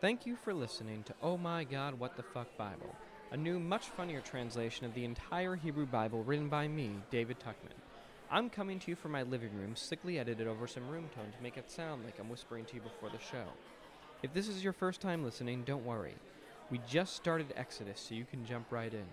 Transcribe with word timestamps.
Thank 0.00 0.26
you 0.26 0.36
for 0.36 0.54
listening 0.54 1.02
to 1.04 1.14
Oh 1.24 1.36
My 1.36 1.64
God, 1.64 1.98
What 1.98 2.16
the 2.16 2.22
Fuck 2.22 2.56
Bible, 2.56 2.94
a 3.32 3.36
new, 3.36 3.58
much 3.58 3.86
funnier 3.86 4.20
translation 4.20 4.86
of 4.86 4.94
the 4.94 5.04
entire 5.04 5.56
Hebrew 5.56 5.86
Bible 5.86 6.22
written 6.22 6.48
by 6.48 6.68
me, 6.68 6.92
David 7.10 7.40
Tuckman. 7.40 7.74
I'm 8.30 8.48
coming 8.48 8.78
to 8.78 8.90
you 8.92 8.94
from 8.94 9.10
my 9.10 9.24
living 9.24 9.50
room, 9.58 9.74
slickly 9.74 10.20
edited 10.20 10.46
over 10.46 10.68
some 10.68 10.88
room 10.88 11.08
tone 11.16 11.32
to 11.36 11.42
make 11.42 11.56
it 11.56 11.68
sound 11.68 12.04
like 12.04 12.20
I'm 12.20 12.28
whispering 12.28 12.64
to 12.66 12.76
you 12.76 12.80
before 12.80 13.10
the 13.10 13.18
show. 13.18 13.42
If 14.22 14.32
this 14.32 14.46
is 14.46 14.62
your 14.62 14.72
first 14.72 15.00
time 15.00 15.24
listening, 15.24 15.64
don't 15.64 15.84
worry. 15.84 16.14
We 16.70 16.80
just 16.88 17.16
started 17.16 17.52
Exodus, 17.56 17.98
so 17.98 18.14
you 18.14 18.24
can 18.24 18.46
jump 18.46 18.66
right 18.70 18.94
in. 18.94 19.06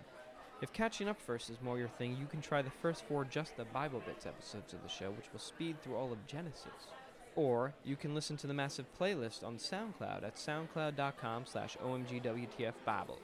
If 0.61 0.71
catching 0.71 1.09
up 1.09 1.19
first 1.19 1.49
is 1.49 1.57
more 1.63 1.79
your 1.79 1.87
thing, 1.87 2.15
you 2.19 2.27
can 2.27 2.41
try 2.41 2.61
the 2.61 2.69
first 2.69 3.05
four 3.05 3.25
Just 3.25 3.57
the 3.57 3.65
Bible 3.65 4.03
Bits 4.05 4.27
episodes 4.27 4.71
of 4.73 4.83
the 4.83 4.89
show, 4.89 5.09
which 5.09 5.33
will 5.33 5.39
speed 5.39 5.81
through 5.81 5.95
all 5.95 6.11
of 6.11 6.27
Genesis. 6.27 6.93
Or 7.35 7.73
you 7.83 7.95
can 7.95 8.15
listen 8.15 8.37
to 8.37 8.47
the 8.47 8.53
massive 8.53 8.85
playlist 8.99 9.43
on 9.43 9.57
SoundCloud 9.57 10.23
at 10.23 10.35
soundcloud.com 10.35 11.45
slash 11.45 11.75
omgwtfbible. 11.83 13.17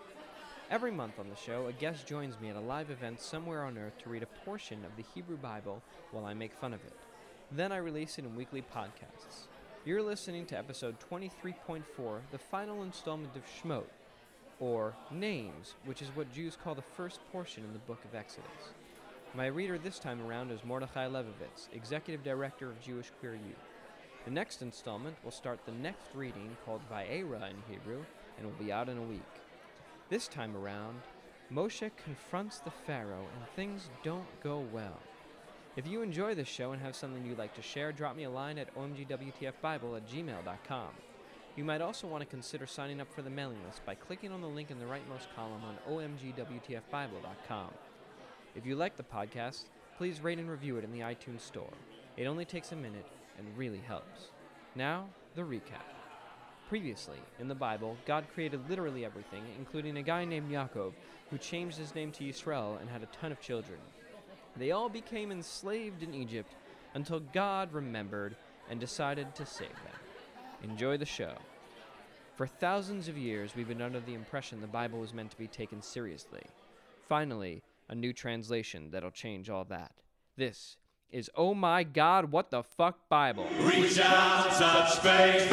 Every 0.69 0.91
month 0.91 1.19
on 1.19 1.29
the 1.29 1.35
show, 1.35 1.67
a 1.67 1.73
guest 1.73 2.07
joins 2.07 2.39
me 2.39 2.49
at 2.49 2.55
a 2.55 2.61
live 2.61 2.89
event 2.89 3.21
somewhere 3.21 3.63
on 3.63 3.77
earth 3.77 3.97
to 3.99 4.09
read 4.09 4.23
a 4.23 4.45
portion 4.45 4.83
of 4.85 4.95
the 4.95 5.03
Hebrew 5.13 5.37
Bible 5.37 5.81
while 6.11 6.25
I 6.25 6.33
make 6.33 6.53
fun 6.53 6.73
of 6.73 6.83
it. 6.85 6.97
Then 7.51 7.71
I 7.71 7.77
release 7.77 8.17
it 8.17 8.25
in 8.25 8.35
weekly 8.35 8.63
podcasts. 8.73 9.47
You're 9.83 10.01
listening 10.01 10.45
to 10.47 10.57
episode 10.57 10.95
23.4, 11.09 11.81
the 12.31 12.37
final 12.37 12.83
installment 12.83 13.35
of 13.35 13.43
Shmot, 13.45 13.83
or 14.59 14.93
Names, 15.09 15.73
which 15.85 16.01
is 16.01 16.09
what 16.15 16.31
Jews 16.33 16.57
call 16.61 16.75
the 16.75 16.81
first 16.81 17.19
portion 17.31 17.63
in 17.63 17.73
the 17.73 17.79
book 17.79 18.03
of 18.05 18.15
Exodus. 18.15 18.49
My 19.33 19.47
reader 19.47 19.77
this 19.77 19.99
time 19.99 20.21
around 20.21 20.51
is 20.51 20.63
Mordechai 20.63 21.07
Levovitz, 21.07 21.67
Executive 21.73 22.23
Director 22.23 22.69
of 22.69 22.79
Jewish 22.79 23.11
Queer 23.19 23.33
Youth. 23.33 23.70
The 24.25 24.31
next 24.31 24.61
installment 24.61 25.15
will 25.23 25.31
start 25.31 25.59
the 25.65 25.71
next 25.71 26.09
reading 26.13 26.55
called 26.63 26.81
Va'era 26.91 27.49
in 27.49 27.57
Hebrew 27.67 28.03
and 28.37 28.45
will 28.45 28.63
be 28.63 28.71
out 28.71 28.87
in 28.87 28.97
a 28.97 29.03
week. 29.03 29.21
This 30.09 30.27
time 30.27 30.55
around, 30.55 31.01
Moshe 31.51 31.89
confronts 32.03 32.59
the 32.59 32.71
Pharaoh 32.71 33.27
and 33.35 33.47
things 33.55 33.89
don't 34.03 34.27
go 34.43 34.63
well. 34.71 34.99
If 35.75 35.87
you 35.87 36.01
enjoy 36.01 36.35
this 36.35 36.47
show 36.47 36.71
and 36.71 36.81
have 36.81 36.95
something 36.95 37.25
you'd 37.25 37.39
like 37.39 37.55
to 37.55 37.61
share, 37.61 37.91
drop 37.91 38.15
me 38.15 38.25
a 38.25 38.29
line 38.29 38.57
at 38.59 38.75
omgwtfbible 38.75 39.97
at 39.97 40.09
gmail.com. 40.09 40.89
You 41.55 41.63
might 41.63 41.81
also 41.81 42.07
want 42.07 42.21
to 42.21 42.29
consider 42.29 42.67
signing 42.67 43.01
up 43.01 43.11
for 43.13 43.21
the 43.21 43.29
mailing 43.29 43.57
list 43.65 43.85
by 43.85 43.95
clicking 43.95 44.31
on 44.31 44.41
the 44.41 44.47
link 44.47 44.69
in 44.69 44.79
the 44.79 44.85
rightmost 44.85 45.33
column 45.35 45.63
on 45.63 45.77
omgwtfbible.com. 45.89 47.69
If 48.55 48.65
you 48.65 48.75
like 48.75 48.97
the 48.97 49.03
podcast, 49.03 49.63
please 49.97 50.21
rate 50.21 50.39
and 50.39 50.49
review 50.49 50.77
it 50.77 50.83
in 50.83 50.91
the 50.91 50.99
iTunes 50.99 51.41
Store. 51.41 51.73
It 52.17 52.25
only 52.25 52.45
takes 52.45 52.71
a 52.71 52.75
minute 52.75 53.05
and 53.41 53.57
really 53.57 53.81
helps. 53.87 54.29
Now, 54.75 55.07
the 55.35 55.41
recap. 55.41 55.83
Previously, 56.69 57.17
in 57.39 57.47
the 57.47 57.55
Bible, 57.55 57.97
God 58.05 58.25
created 58.33 58.69
literally 58.69 59.03
everything, 59.03 59.43
including 59.57 59.97
a 59.97 60.03
guy 60.03 60.23
named 60.23 60.51
Yaakov, 60.51 60.93
who 61.29 61.37
changed 61.37 61.77
his 61.77 61.95
name 61.95 62.11
to 62.11 62.23
Yisrael 62.23 62.79
and 62.79 62.89
had 62.89 63.03
a 63.03 63.07
ton 63.07 63.31
of 63.31 63.41
children. 63.41 63.79
They 64.55 64.71
all 64.71 64.89
became 64.89 65.31
enslaved 65.31 66.03
in 66.03 66.13
Egypt 66.13 66.53
until 66.93 67.19
God 67.19 67.73
remembered 67.73 68.35
and 68.69 68.79
decided 68.79 69.33
to 69.35 69.45
save 69.45 69.69
them. 69.69 70.69
Enjoy 70.69 70.97
the 70.97 71.05
show. 71.05 71.33
For 72.35 72.47
thousands 72.47 73.07
of 73.07 73.17
years, 73.17 73.55
we've 73.55 73.67
been 73.67 73.81
under 73.81 73.99
the 73.99 74.13
impression 74.13 74.61
the 74.61 74.67
Bible 74.67 74.99
was 74.99 75.13
meant 75.13 75.31
to 75.31 75.37
be 75.37 75.47
taken 75.47 75.81
seriously. 75.81 76.43
Finally, 77.07 77.63
a 77.89 77.95
new 77.95 78.13
translation 78.13 78.89
that'll 78.91 79.11
change 79.11 79.49
all 79.49 79.65
that. 79.65 79.91
This 80.37 80.77
is 81.11 81.29
Oh 81.35 81.53
My 81.53 81.83
God, 81.83 82.31
What 82.31 82.51
the 82.51 82.63
Fuck 82.63 83.07
Bible. 83.09 83.47
Reach 83.61 83.99
out, 83.99 84.49
touch 84.51 84.99
faith. 84.99 85.49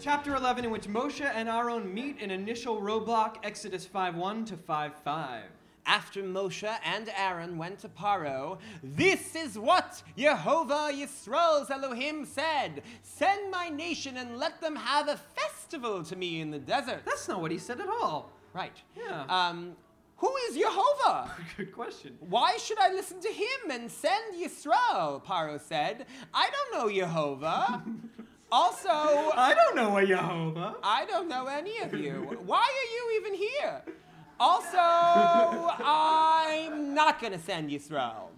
Chapter 0.00 0.36
11, 0.36 0.64
in 0.64 0.70
which 0.70 0.86
Moshe 0.86 1.20
and 1.34 1.48
Aaron 1.48 1.92
meet 1.92 2.22
an 2.22 2.30
initial 2.30 2.80
roadblock, 2.80 3.36
Exodus 3.42 3.84
5:1 3.86 4.46
to 4.46 4.56
5:5. 4.56 5.42
After 5.86 6.22
Moshe 6.22 6.78
and 6.84 7.10
Aaron 7.16 7.56
went 7.56 7.78
to 7.80 7.88
Paro, 7.88 8.58
this 8.82 9.34
is 9.34 9.58
what 9.58 10.02
Jehovah 10.16 10.90
Yisrael's 10.92 11.70
Elohim 11.70 12.26
said 12.26 12.82
Send 13.02 13.50
my 13.50 13.70
nation 13.70 14.16
and 14.18 14.36
let 14.38 14.60
them 14.60 14.76
have 14.76 15.08
a 15.08 15.16
festival 15.16 16.04
to 16.04 16.14
me 16.14 16.40
in 16.40 16.50
the 16.50 16.58
desert. 16.58 17.00
That's 17.04 17.26
not 17.26 17.40
what 17.40 17.50
he 17.50 17.58
said 17.58 17.80
at 17.80 17.88
all. 17.88 18.30
right. 18.52 18.76
Yeah. 18.96 19.24
Um, 19.28 19.76
who 20.18 20.34
is 20.48 20.56
Jehovah? 20.56 21.30
Good 21.56 21.72
question. 21.72 22.16
Why 22.20 22.56
should 22.56 22.78
I 22.78 22.92
listen 22.92 23.20
to 23.20 23.28
him 23.28 23.70
and 23.70 23.90
send 23.90 24.34
Yisrael? 24.34 25.24
Paro 25.24 25.60
said. 25.60 26.06
I 26.34 26.50
don't 26.50 26.78
know 26.78 26.92
Jehovah. 26.92 27.82
also, 28.52 28.88
I 28.88 29.54
don't 29.54 29.76
know 29.76 29.96
a 29.96 30.04
Jehovah. 30.04 30.74
I 30.82 31.04
don't 31.06 31.28
know 31.28 31.46
any 31.46 31.78
of 31.78 31.94
you. 31.94 32.36
Why 32.44 32.58
are 32.58 32.88
you 32.94 33.20
even 33.20 33.34
here? 33.34 33.82
Also, 34.40 34.78
I'm 34.78 36.94
not 36.94 37.20
going 37.20 37.32
to 37.32 37.40
send 37.40 37.70
Yisrael. 37.70 38.28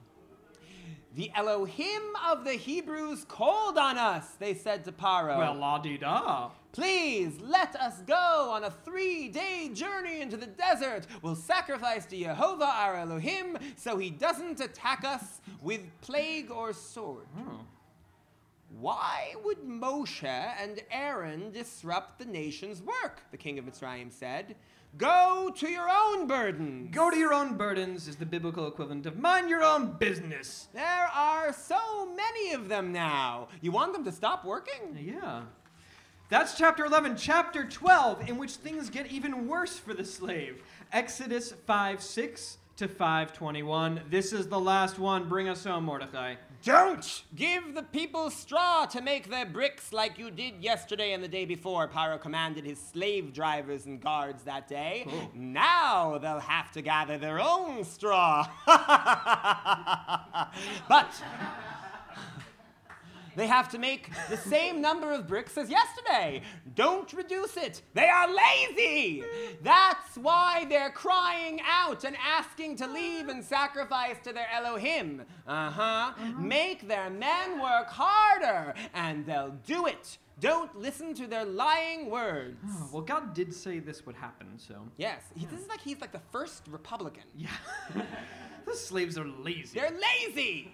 The 1.17 1.31
Elohim 1.35 2.03
of 2.29 2.45
the 2.45 2.53
Hebrews 2.53 3.25
called 3.25 3.77
on 3.77 3.99
us, 3.99 4.27
they 4.39 4.55
said 4.55 4.85
to 4.85 4.93
Paro. 4.93 5.39
Well, 5.39 5.55
la 5.57 5.79
di 5.79 5.99
da. 5.99 6.51
Please 6.71 7.41
let 7.41 7.75
us 7.75 8.01
go 8.07 8.51
on 8.53 8.63
a 8.63 8.71
three 8.71 9.29
day 9.29 9.71
journey 9.75 10.21
into 10.21 10.37
the 10.37 10.47
desert. 10.47 11.09
We'll 11.21 11.35
sacrifice 11.35 12.07
to 12.07 12.17
Jehovah 12.17 12.65
our 12.65 12.97
Elohim 12.97 13.59
so 13.75 13.99
he 13.99 14.11
doesn't 14.11 14.61
attack 14.61 15.05
us 15.05 15.41
with 15.61 15.81
plague 16.01 16.53
or 16.53 16.73
sword. 16.73 17.27
Hmm. 17.37 17.57
Why 18.79 19.35
would 19.45 19.59
Moshe 19.59 20.25
and 20.25 20.81
Aaron 20.91 21.51
disrupt 21.51 22.19
the 22.19 22.25
nation's 22.25 22.83
work? 22.83 23.23
The 23.33 23.37
king 23.37 23.59
of 23.59 23.65
Mitzrayim 23.65 24.13
said. 24.13 24.55
Go 24.97 25.53
to 25.57 25.69
your 25.69 25.89
own 25.89 26.27
burden. 26.27 26.89
Go 26.91 27.11
to 27.11 27.17
your 27.17 27.33
own 27.33 27.57
burdens 27.57 28.09
is 28.09 28.17
the 28.17 28.27
biblical 28.27 28.67
equivalent 28.67 29.07
of 29.07 29.19
mind 29.19 29.49
your 29.49 29.63
own 29.63 29.93
business. 29.93 30.69
There 30.73 31.09
are 31.15 31.53
so 31.53 32.13
many 32.15 32.53
of 32.53 32.69
them 32.69 32.93
now. 32.93 33.49
You 33.61 33.71
want 33.71 33.93
them 33.93 34.05
to 34.05 34.13
stop 34.13 34.45
working? 34.45 34.99
Yeah. 35.01 35.43
That's 36.29 36.57
chapter 36.57 36.85
11. 36.85 37.17
Chapter 37.17 37.65
12, 37.65 38.29
in 38.29 38.39
which 38.39 38.53
things 38.53 38.91
get 38.91 39.11
even 39.11 39.49
worse 39.49 39.77
for 39.77 39.95
the 39.95 40.05
slave. 40.05 40.63
Exodus 40.93 41.53
5 41.67 42.03
6 42.03 42.59
to 42.77 42.89
521. 42.89 44.03
This 44.11 44.33
is 44.33 44.49
the 44.49 44.59
last 44.59 44.99
one. 44.99 45.29
Bring 45.29 45.49
us 45.49 45.65
home, 45.65 45.85
Mordechai. 45.85 46.35
Don't 46.63 47.23
give 47.35 47.75
the 47.75 47.83
people 47.83 48.29
straw 48.29 48.85
to 48.87 49.01
make 49.01 49.31
their 49.31 49.47
bricks 49.47 49.95
like 49.95 50.19
you 50.19 50.31
did 50.31 50.63
yesterday 50.63 51.15
and 51.15 51.25
the 51.25 51.29
day 51.29 51.47
before. 51.47 51.89
Paro 51.89 52.21
commanded 52.21 52.67
his 52.67 52.79
slave 52.79 53.33
drivers 53.33 53.87
and 53.87 53.99
guards 53.99 54.43
that 54.43 54.69
day. 54.69 55.07
Now 55.35 56.19
they'll 56.19 56.39
have 56.39 56.71
to 56.73 56.83
gather 56.83 57.17
their 57.17 57.41
own 57.41 57.83
straw. 57.85 58.47
but 58.67 61.09
they 63.41 63.47
have 63.47 63.71
to 63.71 63.79
make 63.79 64.11
the 64.29 64.37
same 64.37 64.83
number 64.83 65.11
of 65.13 65.27
bricks 65.27 65.57
as 65.57 65.71
yesterday. 65.71 66.43
Don't 66.75 67.11
reduce 67.15 67.57
it. 67.57 67.81
They 67.95 68.07
are 68.07 68.29
lazy. 68.31 69.25
That's 69.63 70.19
why 70.19 70.67
they're 70.69 70.91
crying 70.91 71.59
out 71.67 72.05
and 72.05 72.19
asking 72.23 72.77
to 72.77 72.87
leave 72.87 73.29
and 73.29 73.43
sacrifice 73.43 74.17
to 74.25 74.35
their 74.35 74.47
Elohim. 74.53 75.23
Uh 75.47 75.71
huh. 75.71 76.13
Make 76.39 76.87
their 76.87 77.09
men 77.09 77.63
work 77.63 77.89
harder, 77.89 78.75
and 78.93 79.25
they'll 79.25 79.57
do 79.65 79.87
it. 79.87 80.19
Don't 80.39 80.79
listen 80.79 81.15
to 81.15 81.27
their 81.27 81.47
lying 81.47 82.11
words. 82.11 82.59
Oh, 82.69 82.91
well, 82.93 83.03
God 83.03 83.33
did 83.33 83.55
say 83.55 83.79
this 83.79 84.05
would 84.05 84.17
happen, 84.17 84.49
so. 84.59 84.75
Yes, 84.99 85.23
he, 85.35 85.47
this 85.47 85.61
is 85.61 85.69
like 85.69 85.81
he's 85.81 86.03
like 86.03 86.13
the 86.13 86.21
first 86.31 86.65
Republican. 86.69 87.25
Yeah. 87.35 87.49
the 88.67 88.75
slaves 88.75 89.17
are 89.17 89.27
lazy. 89.27 89.79
They're 89.79 89.97
lazy. 90.27 90.73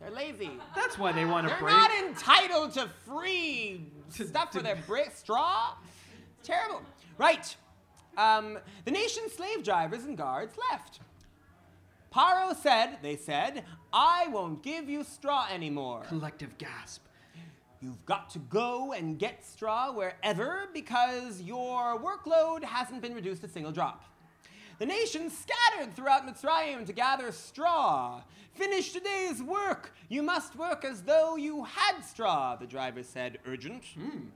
They're 0.00 0.10
lazy. 0.10 0.50
That's 0.74 0.98
why 0.98 1.12
they 1.12 1.24
want 1.24 1.48
to 1.48 1.54
They're 1.54 1.68
not 1.68 1.90
entitled 1.90 2.72
to 2.74 2.88
free 3.06 3.86
stuff 4.10 4.52
for 4.52 4.62
their 4.62 4.76
brick 4.86 5.12
straw. 5.14 5.74
Terrible. 6.42 6.82
Right. 7.18 7.56
Um, 8.16 8.58
the 8.84 8.90
nation's 8.90 9.32
slave 9.32 9.62
drivers 9.62 10.04
and 10.04 10.16
guards 10.16 10.54
left. 10.70 11.00
Paro 12.14 12.54
said, 12.56 12.98
they 13.02 13.16
said, 13.16 13.64
I 13.92 14.28
won't 14.28 14.62
give 14.62 14.88
you 14.88 15.04
straw 15.04 15.46
anymore. 15.52 16.02
Collective 16.08 16.56
gasp. 16.56 17.02
You've 17.80 18.04
got 18.06 18.30
to 18.30 18.38
go 18.38 18.92
and 18.92 19.18
get 19.18 19.44
straw 19.44 19.92
wherever 19.92 20.68
because 20.72 21.42
your 21.42 22.00
workload 22.00 22.64
hasn't 22.64 23.02
been 23.02 23.14
reduced 23.14 23.44
a 23.44 23.48
single 23.48 23.72
drop. 23.72 24.02
The 24.78 24.86
nation 24.86 25.30
scattered 25.30 25.96
throughout 25.96 26.26
Mitzrayim 26.26 26.84
to 26.84 26.92
gather 26.92 27.32
straw. 27.32 28.20
Finish 28.52 28.92
today's 28.92 29.42
work. 29.42 29.92
You 30.10 30.22
must 30.22 30.54
work 30.54 30.84
as 30.84 31.02
though 31.02 31.36
you 31.36 31.64
had 31.64 32.02
straw, 32.02 32.56
the 32.56 32.66
driver 32.66 33.02
said, 33.02 33.38
urgent. 33.46 33.84
Hmm. 33.98 34.26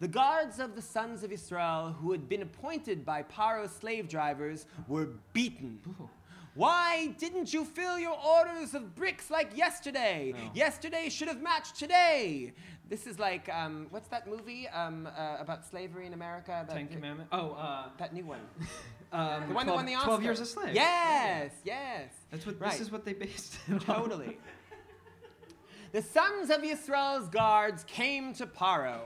The 0.00 0.08
guards 0.08 0.58
of 0.58 0.74
the 0.74 0.82
sons 0.82 1.22
of 1.22 1.30
Israel, 1.30 1.94
who 2.00 2.10
had 2.12 2.28
been 2.28 2.42
appointed 2.42 3.04
by 3.04 3.22
Paro's 3.22 3.70
slave 3.70 4.08
drivers, 4.08 4.66
were 4.88 5.10
beaten. 5.32 5.78
Why 6.54 7.14
didn't 7.18 7.52
you 7.54 7.64
fill 7.64 7.98
your 7.98 8.16
orders 8.18 8.74
of 8.74 8.94
bricks 8.94 9.30
like 9.30 9.56
yesterday? 9.56 10.34
Yesterday 10.54 11.08
should 11.08 11.28
have 11.28 11.40
matched 11.40 11.76
today. 11.76 12.52
This 12.90 13.06
is 13.06 13.18
like 13.18 13.48
um, 13.48 13.86
what's 13.90 14.08
that 14.08 14.26
movie 14.28 14.68
um, 14.68 15.08
uh, 15.16 15.36
about 15.40 15.64
slavery 15.64 16.06
in 16.06 16.12
America? 16.12 16.64
That, 16.68 16.74
Ten 16.76 16.88
Commandments. 16.88 17.30
Oh, 17.32 17.52
uh, 17.52 17.84
That 17.98 18.12
new 18.12 18.26
one. 18.26 18.40
um, 19.12 19.48
The 19.48 19.54
one 19.54 19.66
that 19.66 19.74
won 19.74 19.86
the 19.86 19.94
Oscar. 19.94 20.06
Twelve 20.06 20.22
Years 20.22 20.40
a 20.40 20.46
Slave. 20.46 20.74
Yes, 20.74 21.52
yes. 21.64 22.10
That's 22.30 22.44
what. 22.44 22.60
Right. 22.60 22.72
This 22.72 22.80
is 22.82 22.92
what 22.92 23.06
they 23.06 23.14
based 23.14 23.56
it 23.68 23.88
on. 23.88 23.96
Totally. 23.96 24.38
the 25.92 26.02
sons 26.02 26.50
of 26.50 26.62
Israel's 26.62 27.28
guards 27.30 27.84
came 27.84 28.34
to 28.34 28.46
Paro. 28.46 29.00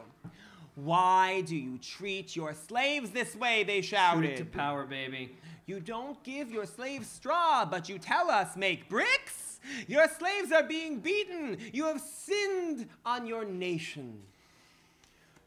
Why 0.74 1.42
do 1.42 1.54
you 1.56 1.78
treat 1.78 2.34
your 2.34 2.54
slaves 2.54 3.10
this 3.10 3.36
way? 3.36 3.62
They 3.62 3.80
Shoot 3.82 3.96
shouted. 3.96 4.30
it 4.30 4.36
to 4.38 4.44
power, 4.44 4.84
baby. 4.84 5.36
You 5.66 5.80
don't 5.80 6.22
give 6.22 6.52
your 6.52 6.64
slaves 6.64 7.08
straw, 7.08 7.64
but 7.64 7.88
you 7.88 7.98
tell 7.98 8.30
us 8.30 8.56
make 8.56 8.88
bricks? 8.88 9.58
Your 9.88 10.06
slaves 10.08 10.52
are 10.52 10.62
being 10.62 11.00
beaten. 11.00 11.58
You 11.72 11.86
have 11.86 12.00
sinned 12.00 12.88
on 13.04 13.26
your 13.26 13.44
nation. 13.44 14.22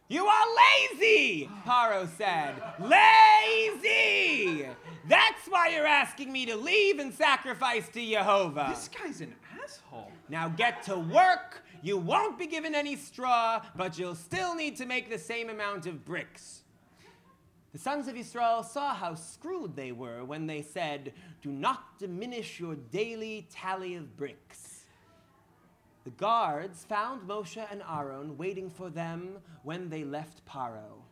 You 0.10 0.26
are 0.26 0.46
lazy, 0.92 1.50
Paro 1.66 2.06
said. 2.18 2.56
Lazy! 2.80 4.66
That's 5.08 5.48
why 5.48 5.70
you're 5.70 5.86
asking 5.86 6.34
me 6.34 6.46
to 6.48 6.58
leave 6.58 7.00
and 7.00 7.14
sacrifice 7.14 7.88
to 7.90 8.06
Jehovah. 8.06 8.68
This 8.72 8.90
guy's 8.90 9.22
an 9.22 9.34
asshole. 9.64 10.12
Now 10.28 10.50
get 10.50 10.84
to 10.84 10.98
work. 10.98 11.64
You 11.82 11.98
won't 11.98 12.38
be 12.38 12.48
given 12.48 12.76
any 12.76 12.98
straw, 12.98 13.62
but 13.78 13.98
you'll 13.98 14.16
still 14.16 14.54
need 14.54 14.76
to 14.78 14.86
make 14.86 15.10
the 15.10 15.18
same 15.18 15.50
amount 15.50 15.86
of 15.86 16.04
bricks. 16.04 16.64
The 17.72 17.78
sons 17.78 18.08
of 18.08 18.18
Israel 18.18 18.64
saw 18.64 18.96
how 18.96 19.14
screwed 19.14 19.76
they 19.76 19.92
were 19.92 20.26
when 20.26 20.48
they 20.48 20.64
said, 20.64 21.14
Do 21.42 21.52
not 21.52 22.00
diminish 22.00 22.60
your 22.60 22.76
daily 22.76 23.48
tally 23.52 23.96
of 23.96 24.18
bricks. 24.18 24.86
The 26.04 26.10
guards 26.12 26.84
found 26.86 27.28
Moshe 27.28 27.64
and 27.72 27.84
Aaron 27.88 28.38
waiting 28.38 28.72
for 28.72 28.90
them 28.90 29.38
when 29.64 29.90
they 29.90 30.04
left 30.04 30.44
Paro. 30.46 31.04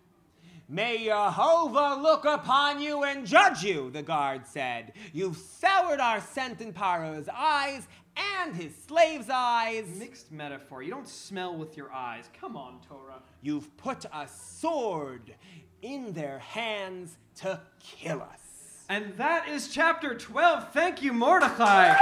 May 0.70 1.06
Jehovah 1.06 2.02
look 2.02 2.26
upon 2.26 2.82
you 2.82 3.04
and 3.04 3.26
judge 3.26 3.64
you, 3.64 3.90
the 3.92 4.02
guard 4.02 4.48
said. 4.48 4.94
You've 5.14 5.38
soured 5.38 6.00
our 6.00 6.20
scent 6.20 6.60
in 6.60 6.74
Paro's 6.74 7.30
eyes 7.34 7.88
and 8.18 8.56
his 8.56 8.76
slaves' 8.76 9.30
eyes. 9.30 9.86
Mixed 9.98 10.32
metaphor. 10.32 10.82
You 10.82 10.92
don't 10.92 11.08
smell 11.08 11.56
with 11.56 11.78
your 11.78 11.94
eyes. 11.94 12.30
Come 12.40 12.58
on, 12.58 12.82
Torah. 12.88 13.22
You've 13.42 13.78
put 13.78 14.06
a 14.06 14.28
sword 14.28 15.36
in 15.82 16.14
their 16.14 16.40
hands 16.40 17.18
to 17.38 17.60
kill 17.80 18.22
us. 18.22 18.86
And 18.90 19.16
that 19.18 19.48
is 19.50 19.68
chapter 19.68 20.16
12. 20.16 20.72
Thank 20.72 21.02
you, 21.02 21.14
Mordechai. 21.14 21.94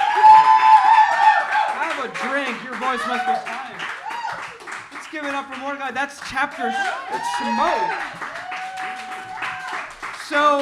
Have 1.76 2.06
a 2.06 2.08
drink. 2.30 2.64
Your 2.64 2.76
voice 2.76 3.02
must 3.08 3.26
be 3.26 3.34
tired. 3.50 3.82
Let's 4.94 5.08
give 5.12 5.26
it 5.26 5.34
up 5.34 5.52
for 5.52 5.60
Mordechai. 5.60 5.92
That's 5.92 6.20
chapter. 6.30 6.68
It's 6.68 7.28
Shemot. 7.38 8.16
So, 10.30 10.62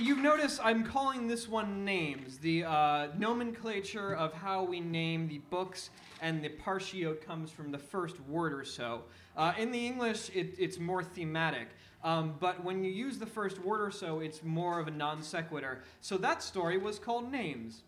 you've 0.00 0.18
noticed 0.18 0.60
I'm 0.62 0.84
calling 0.84 1.28
this 1.28 1.48
one 1.48 1.84
names. 1.84 2.38
The 2.38 2.64
uh, 2.64 3.08
nomenclature 3.18 4.14
of 4.14 4.32
how 4.32 4.64
we 4.64 4.80
name 4.80 5.28
the 5.28 5.38
books 5.50 5.90
and 6.22 6.42
the 6.42 6.48
partial 6.48 7.14
comes 7.14 7.50
from 7.50 7.70
the 7.70 7.78
first 7.78 8.18
word 8.20 8.52
or 8.52 8.64
so. 8.64 9.02
Uh, 9.36 9.52
in 9.58 9.70
the 9.70 9.86
English, 9.86 10.30
it, 10.34 10.54
it's 10.58 10.78
more 10.78 11.02
thematic. 11.02 11.68
Um, 12.02 12.34
but 12.40 12.64
when 12.64 12.82
you 12.82 12.90
use 12.90 13.18
the 13.18 13.26
first 13.26 13.58
word 13.58 13.80
or 13.82 13.90
so, 13.90 14.20
it's 14.20 14.42
more 14.42 14.80
of 14.80 14.88
a 14.88 14.90
non 14.90 15.22
sequitur. 15.22 15.82
So 16.00 16.16
that 16.18 16.42
story 16.42 16.78
was 16.78 16.98
called 16.98 17.30
Names. 17.30 17.82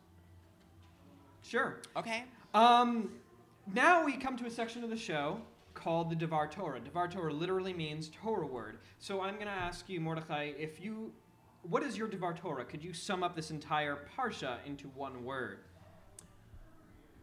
Sure. 1.43 1.79
Okay. 1.97 2.25
Um, 2.55 3.11
now 3.73 4.05
we 4.05 4.17
come 4.17 4.37
to 4.37 4.47
a 4.47 4.51
section 4.51 4.85
of 4.85 4.91
the 4.91 4.97
show 4.97 5.41
called 5.75 6.11
the 6.11 6.17
Devar 6.17 6.47
Torah. 6.47 6.81
Devar 6.81 7.09
Torah 7.09 7.33
literally 7.33 7.73
means 7.73 8.11
Torah 8.11 8.47
word. 8.47 8.79
So 8.99 9.23
I'm 9.23 9.35
going 9.35 9.47
to 9.47 9.53
ask 9.53 9.89
you, 9.89 10.01
Mordechai, 10.01 10.53
if 10.59 10.81
you, 10.81 11.13
what 11.63 11.83
is 11.83 11.97
your 11.97 12.09
Devar 12.09 12.35
Torah? 12.35 12.65
Could 12.65 12.83
you 12.83 12.93
sum 12.93 13.23
up 13.23 13.37
this 13.37 13.51
entire 13.51 13.99
parsha 14.17 14.57
into 14.67 14.89
one 14.89 15.25
word? 15.25 15.59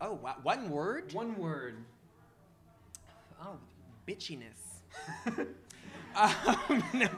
Oh, 0.02 0.14
wow. 0.14 0.36
one 0.44 0.70
word? 0.70 1.14
One 1.14 1.38
word. 1.38 1.76
Oh, 3.42 3.58
bitchiness. 4.08 4.82
um, 6.16 6.84
no, 6.94 7.10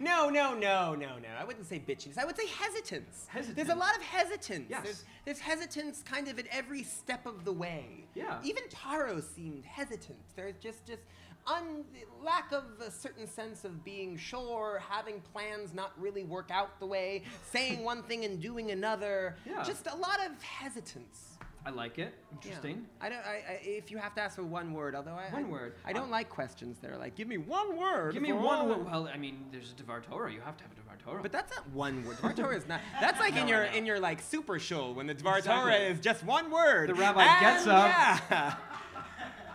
no, 0.00 0.28
no, 0.28 0.54
no, 0.54 0.94
no, 0.94 0.94
no. 0.94 1.28
I 1.38 1.44
wouldn't 1.44 1.66
say 1.66 1.78
bitchiness. 1.78 2.18
I 2.18 2.24
would 2.26 2.36
say 2.36 2.46
hesitance. 2.46 3.26
Hesitance. 3.28 3.56
There's 3.56 3.68
a 3.70 3.74
lot 3.74 3.96
of 3.96 4.02
hesitance. 4.02 4.66
Yes. 4.68 4.82
There's, 4.84 5.04
there's 5.24 5.38
hesitance 5.38 6.02
kind 6.02 6.28
of 6.28 6.38
at 6.38 6.46
every 6.50 6.82
step 6.82 7.24
of 7.24 7.44
the 7.44 7.52
way. 7.52 8.04
Yeah. 8.14 8.38
Even 8.42 8.64
Paro 8.64 9.22
seemed 9.22 9.64
hesitant. 9.64 10.18
There's 10.36 10.54
just 10.60 10.86
just 10.86 11.02
un, 11.50 11.84
lack 12.22 12.52
of 12.52 12.64
a 12.84 12.90
certain 12.90 13.26
sense 13.26 13.64
of 13.64 13.84
being 13.84 14.16
sure, 14.16 14.82
having 14.88 15.20
plans 15.32 15.74
not 15.74 15.92
really 16.00 16.24
work 16.24 16.50
out 16.50 16.78
the 16.80 16.86
way, 16.86 17.22
saying 17.50 17.82
one 17.82 18.02
thing 18.02 18.24
and 18.24 18.40
doing 18.40 18.70
another. 18.70 19.36
Yeah. 19.46 19.62
Just 19.62 19.86
a 19.86 19.96
lot 19.96 20.18
of 20.26 20.42
hesitance. 20.42 21.34
I 21.66 21.70
like 21.70 21.98
it. 21.98 22.14
Yeah. 22.30 22.34
Interesting. 22.36 22.86
I 23.00 23.08
don't. 23.10 23.18
I, 23.18 23.42
I, 23.46 23.60
if 23.62 23.90
you 23.90 23.98
have 23.98 24.14
to 24.14 24.22
ask 24.22 24.36
for 24.36 24.44
one 24.44 24.72
word, 24.72 24.94
although 24.94 25.10
I 25.12 25.30
One 25.32 25.44
I, 25.44 25.48
word. 25.48 25.74
I 25.84 25.92
don't 25.92 26.08
Uh, 26.08 26.12
like 26.12 26.30
questions 26.30 26.78
that 26.78 26.90
are 26.90 26.96
like, 26.96 27.14
give 27.14 27.28
me 27.28 27.36
one 27.36 27.76
word. 27.76 28.14
Give 28.14 28.22
me 28.22 28.32
one 28.32 28.68
word. 28.68 28.86
Well, 28.86 29.08
I 29.12 29.18
mean, 29.18 29.46
there's 29.52 29.72
a 29.72 29.74
Devar 29.74 30.00
Torah. 30.00 30.32
You 30.32 30.40
have 30.40 30.56
to 30.56 30.62
have 30.64 30.72
a 30.72 30.76
Devar 30.76 30.96
Torah. 31.04 31.20
But 31.20 31.32
that's 31.32 31.54
not 31.54 31.68
one 31.70 32.04
word. 32.04 32.16
Dvar 32.18 32.34
Torah 32.36 32.56
is 32.56 32.66
not. 32.68 32.80
That's 33.00 33.18
like 33.20 33.32
in 33.36 33.40
No, 33.40 33.42
I 33.46 33.48
your 33.48 33.62
in 33.64 33.86
your 33.86 34.00
like 34.00 34.22
super 34.22 34.58
shul 34.58 34.94
when 34.94 35.06
the 35.08 35.14
Dvar 35.14 35.38
Exactly. 35.38 35.72
Torah 35.72 35.80
is 35.90 36.00
just 36.00 36.24
one 36.24 36.50
word. 36.50 36.88
The 36.90 36.94
rabbi 36.94 37.24
And 37.24 37.40
gets 37.40 37.66
up. 37.66 37.88
Yeah. 38.30 38.54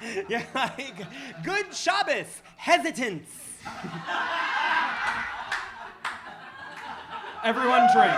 yeah, 0.29 0.43
like 0.53 0.95
good 1.43 1.73
Shabbos, 1.73 2.41
hesitance. 2.57 3.29
Everyone 7.43 7.87
drink. 7.93 8.17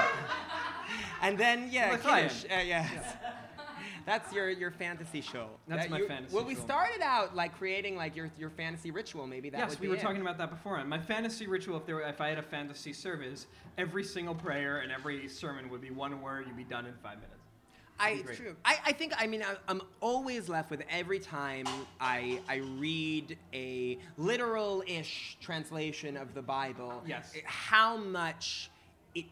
And 1.21 1.37
then 1.37 1.69
yeah. 1.71 1.97
Kiddush. 1.97 2.45
Uh, 2.45 2.61
yes. 2.65 2.91
That's 4.05 4.31
your, 4.31 4.51
your 4.51 4.69
fantasy 4.69 5.19
show. 5.19 5.47
That's 5.67 5.83
That 5.85 5.89
my 5.89 5.97
you- 5.97 6.07
fantasy 6.07 6.35
Well, 6.35 6.45
we 6.45 6.53
started 6.53 7.01
out 7.01 7.35
like 7.35 7.57
creating 7.57 7.95
like 7.95 8.15
your, 8.15 8.29
your 8.37 8.51
fantasy 8.51 8.91
ritual. 8.91 9.25
Maybe 9.25 9.49
that 9.49 9.57
yes, 9.57 9.79
we 9.79 9.87
were 9.87 9.95
it. 9.95 10.01
talking 10.01 10.21
about 10.21 10.37
that 10.37 10.51
before. 10.51 10.83
My 10.85 10.99
fantasy 10.99 11.47
ritual, 11.47 11.77
if 11.77 11.87
there, 11.87 11.95
were, 11.95 12.01
if 12.03 12.21
I 12.21 12.29
had 12.29 12.37
a 12.37 12.43
fantasy 12.43 12.93
service, 12.93 13.47
every 13.79 14.03
single 14.03 14.35
prayer 14.35 14.79
and 14.81 14.91
every 14.91 15.27
sermon 15.27 15.71
would 15.71 15.81
be 15.81 15.89
one 15.89 16.21
word. 16.21 16.45
You'd 16.45 16.55
be 16.55 16.63
done 16.63 16.85
in 16.85 16.93
five 17.01 17.15
minutes. 17.17 17.44
I, 17.99 18.23
it's 18.27 18.37
true. 18.37 18.55
I, 18.65 18.77
I 18.87 18.91
think, 18.91 19.13
I 19.17 19.25
mean, 19.27 19.41
I, 19.43 19.55
I'm 19.67 19.81
always 20.01 20.49
left 20.49 20.69
with 20.69 20.83
every 20.89 21.19
time 21.19 21.65
I, 22.01 22.39
I 22.49 22.57
read 22.77 23.37
a 23.53 23.97
literal 24.17 24.83
ish 24.87 25.37
translation 25.39 26.17
of 26.17 26.33
the 26.33 26.41
Bible, 26.41 27.01
Yes. 27.07 27.33
how 27.45 27.95
much 27.97 28.69
it 29.13 29.25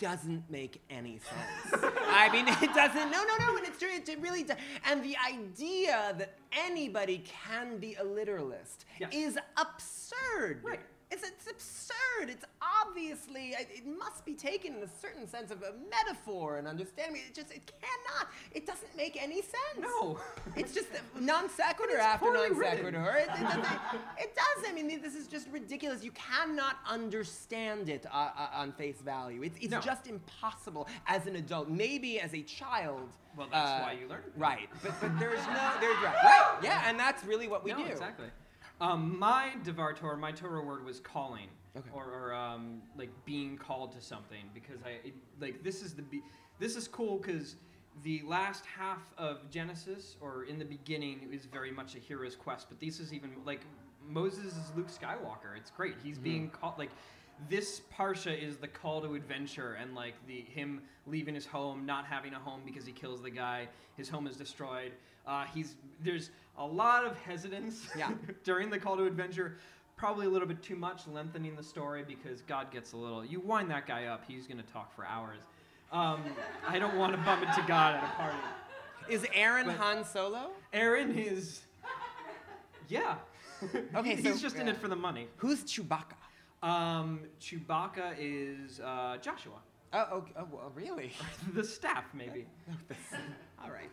doesn't 0.00 0.48
make 0.50 0.80
any 0.90 1.18
sense. 1.18 1.82
I 2.08 2.28
mean, 2.32 2.46
it 2.62 2.74
doesn't, 2.74 3.10
no, 3.10 3.24
no, 3.24 3.36
no, 3.46 3.56
and 3.56 3.66
it's 3.66 3.78
true, 3.78 3.88
it, 3.92 4.08
it 4.08 4.20
really 4.20 4.42
does. 4.44 4.56
And 4.84 5.02
the 5.04 5.16
idea 5.28 6.14
that 6.18 6.34
anybody 6.52 7.24
can 7.44 7.78
be 7.78 7.94
a 7.94 8.04
literalist 8.04 8.84
Yes. 9.00 9.10
is 9.14 9.38
absurd. 9.56 10.60
Right. 10.62 10.80
It's, 11.10 11.22
it's 11.22 11.46
absurd. 11.50 12.28
It's 12.30 12.44
obviously, 12.86 13.50
it 13.50 13.68
it 13.72 13.86
must 13.86 14.24
be 14.26 14.34
taken 14.34 14.74
in 14.76 14.82
a 14.82 14.88
certain 15.00 15.26
sense 15.26 15.50
of 15.50 15.62
a 15.62 15.72
metaphor 15.90 16.58
and 16.58 16.68
understanding. 16.68 17.22
It 17.26 17.34
just, 17.34 17.50
it 17.50 17.72
cannot. 17.80 18.28
It 18.52 18.66
doesn't 18.66 18.94
make 18.96 19.20
any 19.20 19.40
sense. 19.40 19.78
No. 19.80 20.18
It's 20.56 20.74
just 20.74 20.88
non 21.18 21.48
sequitur 21.56 21.98
after 21.98 22.32
non 22.32 22.48
sequitur. 22.54 23.14
It, 23.16 23.22
it, 23.22 23.42
doesn't- 23.42 23.60
it 24.18 24.34
does. 24.36 24.64
I 24.68 24.72
mean, 24.74 25.00
this 25.00 25.14
is 25.14 25.28
just 25.28 25.48
ridiculous. 25.50 26.04
You 26.04 26.12
cannot 26.12 26.76
understand 26.88 27.88
it 27.88 28.04
uh, 28.12 28.30
uh, 28.36 28.48
on 28.54 28.72
face 28.72 29.00
value. 29.00 29.42
It's, 29.42 29.56
it's 29.60 29.70
No. 29.70 29.80
just 29.80 30.06
impossible 30.06 30.88
as 31.06 31.26
an 31.26 31.36
adult. 31.36 31.68
Maybe 31.70 32.20
as 32.20 32.34
a 32.34 32.42
child. 32.42 33.08
Well, 33.36 33.48
that's 33.50 33.70
uh, 33.70 33.84
why 33.84 33.92
you 33.92 34.08
learn. 34.08 34.24
Right. 34.36 34.68
But, 34.82 34.92
but 35.00 35.18
there's 35.18 35.38
no, 35.46 35.70
there's, 35.80 35.96
right. 36.04 36.14
right. 36.22 36.58
Yeah, 36.62 36.82
and 36.86 36.98
that's 36.98 37.24
really 37.24 37.48
what 37.48 37.64
we 37.64 37.70
no, 37.72 37.78
do. 37.78 37.84
exactly. 37.84 38.26
Um, 38.80 39.18
my 39.18 39.52
Devar 39.64 39.92
Torah, 39.94 40.16
my 40.16 40.32
Torah 40.32 40.62
word 40.62 40.84
was 40.84 41.00
calling, 41.00 41.48
Okay. 41.76 41.88
or, 41.92 42.04
or 42.04 42.34
um, 42.34 42.80
like 42.96 43.10
being 43.24 43.56
called 43.56 43.92
to 43.92 44.00
something, 44.00 44.44
because 44.54 44.80
I 44.84 45.06
it, 45.08 45.14
like 45.40 45.62
this 45.62 45.82
is 45.82 45.94
the 45.94 46.02
be- 46.02 46.22
this 46.58 46.76
is 46.76 46.86
cool 46.88 47.18
because 47.18 47.56
the 48.04 48.22
last 48.26 48.64
half 48.66 49.02
of 49.18 49.50
Genesis, 49.50 50.16
or 50.20 50.44
in 50.44 50.58
the 50.58 50.64
beginning, 50.64 51.28
is 51.32 51.44
very 51.46 51.72
much 51.72 51.96
a 51.96 51.98
hero's 51.98 52.36
quest. 52.36 52.68
But 52.68 52.78
this 52.80 53.00
is 53.00 53.12
even 53.12 53.30
like 53.44 53.62
Moses 54.08 54.46
is 54.56 54.72
Luke 54.76 54.88
Skywalker. 54.88 55.56
It's 55.56 55.70
great. 55.70 55.96
He's 56.02 56.14
Mm-hmm. 56.14 56.24
being 56.24 56.50
called 56.50 56.74
like. 56.78 56.90
This 57.48 57.82
parsha 57.96 58.36
is 58.36 58.56
the 58.56 58.66
call 58.66 59.00
to 59.02 59.14
adventure 59.14 59.74
and 59.80 59.94
like 59.94 60.14
the 60.26 60.40
him 60.40 60.80
leaving 61.06 61.36
his 61.36 61.46
home, 61.46 61.86
not 61.86 62.04
having 62.04 62.34
a 62.34 62.38
home 62.40 62.62
because 62.66 62.84
he 62.84 62.90
kills 62.90 63.22
the 63.22 63.30
guy. 63.30 63.68
His 63.96 64.08
home 64.08 64.26
is 64.26 64.36
destroyed. 64.36 64.90
Uh, 65.24 65.44
he's 65.54 65.76
there's 66.02 66.30
a 66.58 66.66
lot 66.66 67.04
of 67.06 67.16
hesitance 67.18 67.88
Yeah. 67.96 68.10
during 68.44 68.68
the 68.70 68.78
call 68.78 68.96
to 68.96 69.04
adventure. 69.04 69.56
Probably 69.96 70.26
a 70.26 70.28
little 70.28 70.46
bit 70.46 70.62
too 70.62 70.76
much, 70.76 71.08
lengthening 71.08 71.56
the 71.56 71.62
story 71.62 72.04
because 72.06 72.42
God 72.42 72.70
gets 72.70 72.92
a 72.92 72.96
little. 72.96 73.24
You 73.24 73.40
wind 73.40 73.70
that 73.70 73.86
guy 73.86 74.04
up, 74.04 74.22
he's 74.28 74.46
gonna 74.46 74.62
talk 74.62 74.94
for 74.94 75.04
hours. 75.04 75.40
Um, 75.90 76.22
I 76.68 76.78
don't 76.78 76.96
want 76.96 77.12
to 77.12 77.18
bump 77.22 77.42
into 77.42 77.64
God 77.66 77.94
at 77.96 78.04
a 78.04 78.06
party. 78.14 78.36
Is 79.08 79.26
Aaron 79.34 79.66
But- 79.66 79.76
Han 79.78 80.04
Solo? 80.04 80.50
Aaron 80.72 81.18
is 81.18 81.62
Yeah. 82.88 83.16
Okay, 83.94 84.14
he's 84.22 84.34
so- 84.36 84.40
just 84.40 84.56
in 84.56 84.68
it 84.68 84.76
for 84.76 84.86
the 84.88 84.96
money. 84.96 85.26
Who's 85.38 85.64
Chewbacca? 85.64 86.14
Um, 86.62 87.20
Chewbacca 87.40 88.14
is 88.18 88.80
uh, 88.80 89.16
Joshua. 89.20 89.54
Oh, 89.92 90.18
okay. 90.18 90.32
oh 90.36 90.70
really? 90.74 91.12
the 91.54 91.64
staff, 91.64 92.04
maybe. 92.14 92.46
All 93.64 93.70
right. 93.70 93.90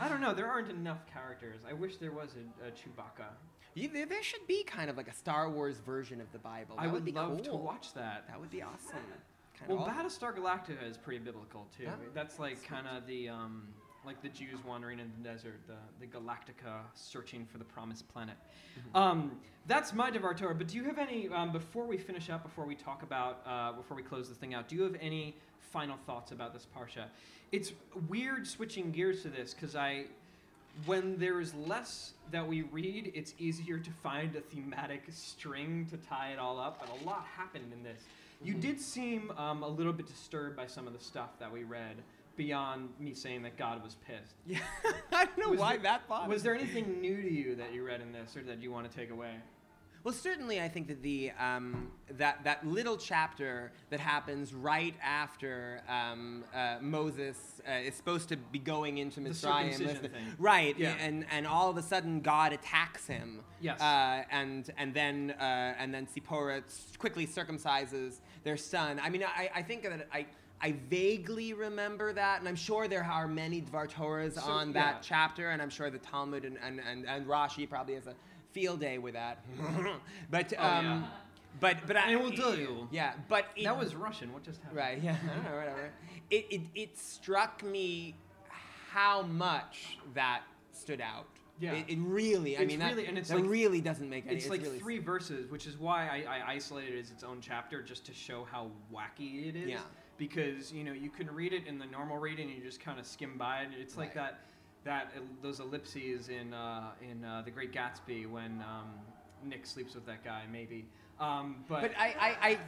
I 0.00 0.08
don't 0.08 0.20
know. 0.20 0.34
There 0.34 0.50
aren't 0.50 0.70
enough 0.70 1.00
characters. 1.12 1.60
I 1.68 1.72
wish 1.72 1.96
there 1.98 2.12
was 2.12 2.30
a, 2.34 2.66
a 2.68 2.70
Chewbacca. 2.70 3.26
You, 3.74 3.88
there, 3.88 4.06
there 4.06 4.22
should 4.22 4.46
be 4.46 4.62
kind 4.64 4.88
of 4.90 4.96
like 4.96 5.08
a 5.08 5.14
Star 5.14 5.50
Wars 5.50 5.78
version 5.84 6.20
of 6.20 6.30
the 6.32 6.38
Bible. 6.38 6.76
I 6.78 6.86
That 6.86 6.92
would 6.94 7.04
be 7.04 7.12
love 7.12 7.42
to 7.42 7.54
watch 7.54 7.92
that. 7.94 8.24
That 8.28 8.40
would 8.40 8.50
be 8.50 8.62
awesome. 8.62 8.98
Kind 9.58 9.68
Well, 9.70 9.78
of 9.78 9.88
all- 9.88 9.88
Battlestar 10.04 10.36
Galactica 10.36 10.88
is 10.88 10.96
pretty 10.96 11.18
biblical 11.24 11.66
too. 11.76 11.84
Yeah. 11.84 11.94
That's 12.14 12.38
like 12.38 12.62
kind 12.64 12.86
of 12.86 13.06
the 13.06 13.28
um, 13.28 13.68
like 14.06 14.20
the 14.22 14.28
Jews 14.28 14.58
wandering 14.66 14.98
in 15.00 15.10
the 15.16 15.28
desert, 15.28 15.60
the 15.66 15.76
the 16.00 16.06
Galactica 16.06 16.82
searching 16.94 17.46
for 17.46 17.58
the 17.58 17.64
promised 17.64 18.06
planet. 18.12 18.36
Mm-hmm. 18.78 18.96
Um, 18.96 19.32
that's 19.66 19.92
my 19.92 20.10
Devar 20.10 20.34
Torah. 20.34 20.54
But 20.54 20.68
do 20.68 20.76
you 20.76 20.84
have 20.84 20.98
any 20.98 21.28
um, 21.28 21.52
before 21.52 21.86
we 21.86 21.98
finish 21.98 22.30
up, 22.30 22.42
before 22.42 22.66
we 22.66 22.74
talk 22.74 23.02
about, 23.02 23.40
uh, 23.46 23.72
before 23.72 23.96
we 23.96 24.02
close 24.02 24.28
this 24.28 24.38
thing 24.38 24.54
out? 24.54 24.68
Do 24.68 24.76
you 24.76 24.82
have 24.82 24.96
any 25.00 25.34
final 25.72 25.96
thoughts 26.06 26.32
about 26.32 26.52
this 26.52 26.66
parsha? 26.76 27.06
It's 27.52 27.72
weird 28.08 28.46
switching 28.46 28.90
gears 28.90 29.22
to 29.22 29.28
this 29.28 29.54
because 29.54 29.76
I. 29.76 30.06
When 30.86 31.18
there 31.18 31.40
is 31.40 31.54
less 31.54 32.14
that 32.32 32.48
we 32.48 32.62
read, 32.62 33.12
it's 33.14 33.34
easier 33.38 33.78
to 33.78 33.90
find 34.02 34.34
a 34.34 34.40
thematic 34.40 35.02
string 35.10 35.86
to 35.92 35.96
tie 35.96 36.30
it 36.32 36.38
all 36.40 36.58
up. 36.58 36.80
But 36.80 37.00
a 37.00 37.04
lot 37.06 37.24
happened 37.36 37.72
in 37.72 37.84
this. 37.84 38.00
You 38.42 38.54
did 38.54 38.80
seem 38.80 39.30
um, 39.38 39.62
a 39.62 39.68
little 39.68 39.92
bit 39.92 40.08
disturbed 40.08 40.56
by 40.56 40.66
some 40.66 40.88
of 40.88 40.92
the 40.92 40.98
stuff 40.98 41.38
that 41.38 41.52
we 41.52 41.62
read, 41.62 41.96
beyond 42.36 42.88
me 42.98 43.14
saying 43.14 43.42
that 43.42 43.56
God 43.56 43.82
was 43.82 43.96
pissed. 44.06 44.34
yeah, 44.46 44.58
I 45.12 45.24
don't 45.26 45.38
know 45.38 45.50
Was 45.50 45.60
why 45.60 45.72
there- 45.74 45.82
that 45.84 46.08
bothered 46.08 46.30
Was 46.30 46.42
there 46.42 46.54
anything 46.54 47.00
new 47.00 47.20
to 47.22 47.30
you 47.32 47.54
that 47.56 47.72
you 47.72 47.84
read 47.84 48.00
in 48.00 48.12
this, 48.12 48.36
or 48.36 48.42
that 48.42 48.62
you 48.62 48.70
want 48.70 48.90
to 48.90 48.96
take 48.96 49.10
away? 49.10 49.34
Well, 50.02 50.12
certainly, 50.12 50.60
I 50.60 50.68
think 50.68 50.88
that 50.88 51.02
the 51.02 51.30
um, 51.40 51.90
that 52.18 52.44
that 52.44 52.66
little 52.66 52.98
chapter 52.98 53.72
that 53.88 54.00
happens 54.00 54.52
right 54.52 54.94
after 55.02 55.80
um, 55.88 56.44
uh, 56.54 56.76
Moses 56.82 57.38
uh, 57.66 57.72
is 57.76 57.94
supposed 57.94 58.28
to 58.28 58.36
be 58.36 58.58
going 58.58 58.98
into 58.98 59.20
The 59.20 59.30
Mitzrayim, 59.30 59.78
thing. 60.02 60.10
right? 60.38 60.78
Yeah. 60.78 60.94
and 61.00 61.24
and 61.30 61.46
all 61.46 61.70
of 61.70 61.78
a 61.78 61.82
sudden 61.82 62.20
God 62.20 62.52
attacks 62.52 63.06
him. 63.06 63.40
Yes. 63.62 63.80
Uh, 63.80 64.24
and 64.30 64.70
and 64.76 64.92
then 64.92 65.30
uh, 65.40 65.74
and 65.78 65.94
then 65.94 66.06
Sipporah 66.06 66.62
quickly 66.98 67.26
circumcises 67.26 68.20
their 68.42 68.58
son. 68.58 69.00
I 69.02 69.08
mean, 69.08 69.24
I, 69.24 69.48
I 69.54 69.62
think 69.62 69.84
that 69.84 70.06
I. 70.12 70.26
I 70.60 70.72
vaguely 70.88 71.52
remember 71.52 72.12
that, 72.14 72.38
and 72.40 72.48
I'm 72.48 72.56
sure 72.56 72.88
there 72.88 73.04
are 73.04 73.28
many 73.28 73.60
Dvar 73.60 73.88
Torahs 73.90 74.34
So, 74.34 74.42
on 74.42 74.68
yeah. 74.68 74.72
that 74.74 75.02
chapter, 75.02 75.50
and 75.50 75.60
I'm 75.60 75.68
sure 75.70 75.90
the 75.90 75.98
Talmud 75.98 76.44
and, 76.44 76.56
and, 76.64 76.80
and, 76.80 77.06
and 77.06 77.26
Rashi 77.26 77.68
probably 77.68 77.94
has 77.94 78.06
a 78.06 78.14
field 78.52 78.80
day 78.80 78.98
with 78.98 79.14
that. 79.14 79.44
but 80.30 80.52
Oh, 80.58 80.62
um, 80.66 80.84
yeah. 80.86 81.02
but 81.60 81.76
but 81.86 81.96
I 81.96 82.16
will 82.16 82.30
tell 82.32 82.56
you. 82.56 82.88
Yeah, 82.90 83.12
but 83.28 83.46
it, 83.56 83.64
that 83.64 83.78
was 83.78 83.94
Russian. 83.94 84.32
What 84.32 84.42
just 84.44 84.60
happened? 84.62 84.78
right. 84.78 85.02
Yeah, 85.02 85.16
I 85.22 85.34
don't 85.34 85.44
know, 85.44 85.56
whatever. 85.58 85.90
It, 86.30 86.46
it 86.50 86.60
it 86.74 86.98
struck 86.98 87.62
me 87.62 88.14
how 88.90 89.22
much 89.22 89.98
that 90.14 90.42
stood 90.72 91.00
out. 91.00 91.26
Yeah. 91.60 91.72
It, 91.74 91.84
it 91.88 91.98
really. 92.00 92.56
I 92.56 92.60
It's 92.62 92.68
mean, 92.70 92.78
that, 92.80 92.92
really- 92.96 93.06
and 93.06 93.18
it's 93.18 93.28
that 93.28 93.40
like- 93.40 93.50
really 93.50 93.80
doesn't 93.80 94.08
make 94.08 94.24
any. 94.26 94.40
Sense. 94.40 94.44
It's 94.44 94.50
like 94.50 94.62
really, 94.62 94.78
three 94.78 94.98
verses, 94.98 95.50
which 95.50 95.66
is 95.66 95.76
why 95.78 96.08
I, 96.08 96.38
I 96.38 96.50
isolated 96.52 96.94
it 96.94 97.00
as 97.00 97.10
its 97.10 97.22
own 97.22 97.38
chapter, 97.40 97.82
just 97.82 98.06
to 98.06 98.14
show 98.14 98.46
how 98.50 98.70
wacky 98.92 99.48
it 99.48 99.56
is. 99.56 99.68
Yeah. 99.68 99.80
Because 100.16 100.72
you 100.72 100.84
know 100.84 100.92
you 100.92 101.10
can 101.10 101.28
read 101.34 101.52
it 101.52 101.66
in 101.66 101.78
the 101.78 101.86
normal 101.86 102.18
reading, 102.18 102.48
and 102.48 102.56
you 102.58 102.62
just 102.64 102.80
kind 102.80 102.98
of 103.00 103.06
skim 103.06 103.36
by 103.36 103.62
it. 103.62 103.68
It's 103.80 103.96
like 103.96 104.14
Right. 104.14 104.32
that 104.32 104.40
that 104.84 105.12
those 105.42 105.60
ellipses 105.60 106.28
in 106.28 106.54
uh, 106.54 106.90
in 107.02 107.24
uh, 107.24 107.42
The 107.44 107.50
Great 107.50 107.72
Gatsby 107.72 108.26
when 108.30 108.62
um, 108.62 108.90
Nick 109.42 109.66
sleeps 109.66 109.94
with 109.94 110.06
that 110.06 110.22
guy, 110.24 110.42
maybe. 110.52 110.86
Um, 111.18 111.64
but 111.68 111.82
But 111.82 111.90
I 111.98 112.14
I 112.18 112.48
I, 112.48 112.58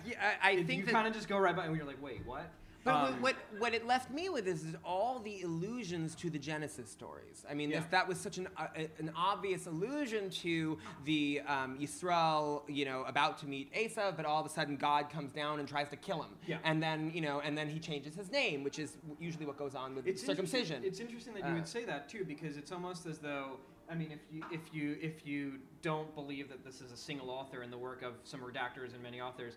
I, 0.42 0.50
I 0.50 0.62
think 0.64 0.86
you 0.86 0.92
kind 0.92 1.06
of 1.06 1.14
just 1.14 1.28
go 1.28 1.38
right 1.38 1.54
by, 1.54 1.66
and 1.66 1.76
you're 1.76 1.86
like, 1.86 2.02
wait, 2.02 2.22
what? 2.26 2.50
But 2.86 2.94
Um, 2.94 3.20
what, 3.20 3.34
what 3.58 3.74
it 3.74 3.84
left 3.84 4.12
me 4.12 4.28
with 4.28 4.46
is, 4.46 4.62
is 4.62 4.76
all 4.84 5.18
the 5.18 5.42
allusions 5.42 6.14
to 6.14 6.30
the 6.30 6.38
Genesis 6.38 6.88
stories. 6.88 7.44
I 7.50 7.52
mean, 7.52 7.68
Yeah. 7.70 7.80
this, 7.80 7.88
that 7.90 8.06
was 8.06 8.18
such 8.18 8.38
an 8.38 8.46
uh, 8.56 8.68
an 9.00 9.10
obvious 9.16 9.66
allusion 9.66 10.30
to 10.44 10.78
the 11.04 11.40
um, 11.48 11.76
Yisrael, 11.78 12.62
you 12.68 12.84
know, 12.84 13.02
about 13.02 13.38
to 13.38 13.46
meet 13.48 13.76
Esau, 13.76 14.12
but 14.12 14.24
all 14.24 14.40
of 14.40 14.46
a 14.46 14.48
sudden 14.48 14.76
God 14.76 15.10
comes 15.10 15.32
down 15.32 15.58
and 15.58 15.68
tries 15.68 15.88
to 15.88 15.96
kill 15.96 16.22
him. 16.22 16.30
Yeah. 16.46 16.58
And 16.62 16.80
then 16.80 17.10
you 17.12 17.20
know, 17.20 17.40
and 17.40 17.58
then 17.58 17.68
he 17.68 17.80
changes 17.80 18.14
his 18.14 18.30
name, 18.30 18.62
which 18.62 18.78
is 18.78 18.96
usually 19.18 19.46
what 19.46 19.56
goes 19.56 19.74
on 19.74 19.96
with 19.96 20.06
It's 20.06 20.24
circumcision. 20.24 20.76
Interesting, 20.76 20.88
it's 20.88 21.00
interesting 21.00 21.34
that 21.34 21.44
you 21.48 21.52
Uh, 21.52 21.54
would 21.56 21.68
say 21.68 21.84
that 21.84 22.08
too, 22.08 22.24
because 22.24 22.56
it's 22.56 22.70
almost 22.70 23.04
as 23.06 23.18
though 23.18 23.58
I 23.90 23.94
mean, 23.96 24.12
if 24.12 24.20
you 24.32 24.44
if 24.52 24.72
you 24.72 24.96
if 25.00 25.26
you 25.26 25.58
don't 25.82 26.14
believe 26.14 26.48
that 26.50 26.64
this 26.64 26.80
is 26.80 26.92
a 26.92 26.96
single 26.96 27.30
author 27.30 27.64
in 27.64 27.70
the 27.72 27.78
work 27.78 28.02
of 28.02 28.14
some 28.22 28.40
redactors 28.40 28.94
and 28.94 29.02
many 29.02 29.20
authors, 29.20 29.54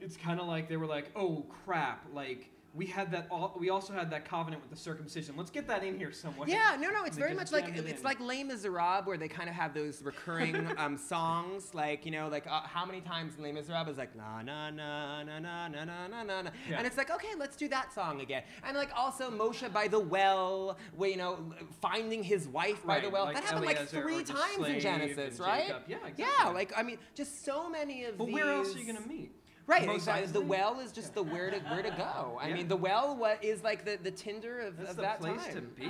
it's 0.00 0.16
kind 0.16 0.40
of 0.40 0.46
like 0.46 0.68
they 0.68 0.76
were 0.76 0.86
like, 0.86 1.10
oh 1.16 1.46
crap, 1.64 2.06
like 2.12 2.50
we 2.76 2.84
had 2.84 3.10
that. 3.12 3.26
All, 3.30 3.56
we 3.58 3.70
also 3.70 3.94
had 3.94 4.10
that 4.10 4.28
covenant 4.28 4.60
with 4.62 4.70
the 4.70 4.76
circumcision. 4.76 5.34
Let's 5.36 5.50
get 5.50 5.66
that 5.68 5.82
in 5.82 5.96
here 5.96 6.12
somewhere. 6.12 6.46
Yeah, 6.46 6.76
no, 6.78 6.90
no, 6.90 7.04
it's 7.04 7.16
very 7.16 7.32
much 7.34 7.50
like 7.50 7.68
it 7.68 7.76
it's 7.86 8.00
in. 8.00 8.04
like 8.04 8.20
Les 8.20 8.44
Miserables, 8.44 9.06
where 9.06 9.16
they 9.16 9.28
kind 9.28 9.48
of 9.48 9.54
have 9.54 9.72
those 9.72 10.02
recurring 10.02 10.68
um, 10.76 10.98
songs, 10.98 11.74
like 11.74 12.04
you 12.04 12.10
know, 12.10 12.28
like 12.28 12.46
uh, 12.46 12.60
how 12.60 12.84
many 12.84 13.00
times 13.00 13.34
in 13.38 13.42
Les 13.44 13.52
Miserables 13.52 13.92
is 13.92 13.98
like 13.98 14.14
na 14.14 14.42
na 14.42 14.70
na 14.70 15.22
na 15.22 15.38
na 15.38 15.68
na 15.68 15.84
na 15.84 16.22
na 16.22 16.42
na. 16.42 16.50
Yeah. 16.68 16.76
and 16.76 16.86
it's 16.86 16.98
like 16.98 17.10
okay, 17.10 17.34
let's 17.38 17.56
do 17.56 17.68
that 17.68 17.94
song 17.94 18.20
again, 18.20 18.42
and 18.62 18.76
like 18.76 18.90
also 18.94 19.30
Moshe 19.30 19.72
by 19.72 19.88
the 19.88 20.00
well, 20.00 20.76
where 20.94 21.08
you 21.08 21.16
know 21.16 21.38
finding 21.80 22.22
his 22.22 22.46
wife 22.46 22.84
by 22.84 23.00
the 23.00 23.08
well, 23.08 23.24
like 23.24 23.36
that 23.36 23.44
happened 23.44 23.64
like 23.66 23.78
Eliezer 23.78 23.98
or 23.98 24.02
three 24.02 24.22
times 24.22 24.68
in 24.68 24.80
Genesis, 24.80 25.40
right? 25.40 25.68
Jacob. 25.68 25.82
Yeah, 25.88 25.96
Yeah, 26.42 26.48
like 26.50 26.72
I 26.76 26.82
mean, 26.82 26.98
just 27.14 27.42
so 27.44 27.70
many 27.70 28.04
of 28.04 28.18
But 28.18 28.26
these. 28.26 28.34
where 28.34 28.52
else 28.52 28.74
are 28.74 28.78
you 28.78 28.86
gonna 28.86 29.06
meet? 29.06 29.32
Right, 29.66 29.86
Mos 29.86 29.96
exactly. 29.96 30.32
The 30.32 30.40
well 30.40 30.78
is 30.78 30.92
just 30.92 31.12
the 31.14 31.22
where 31.22 31.50
to 31.50 31.58
where 31.58 31.82
to 31.82 31.90
go. 31.90 32.38
I 32.40 32.48
Yeah. 32.48 32.54
mean, 32.54 32.68
the 32.68 32.76
well 32.76 33.16
what 33.16 33.42
is 33.42 33.64
like 33.64 33.84
the, 33.84 33.98
the 34.00 34.12
Tinder 34.12 34.60
of, 34.60 34.76
That's 34.76 34.90
of 34.90 34.96
the 34.96 35.02
that 35.02 35.20
place 35.20 35.44
time. 35.44 35.54
to 35.54 35.60
be. 35.62 35.84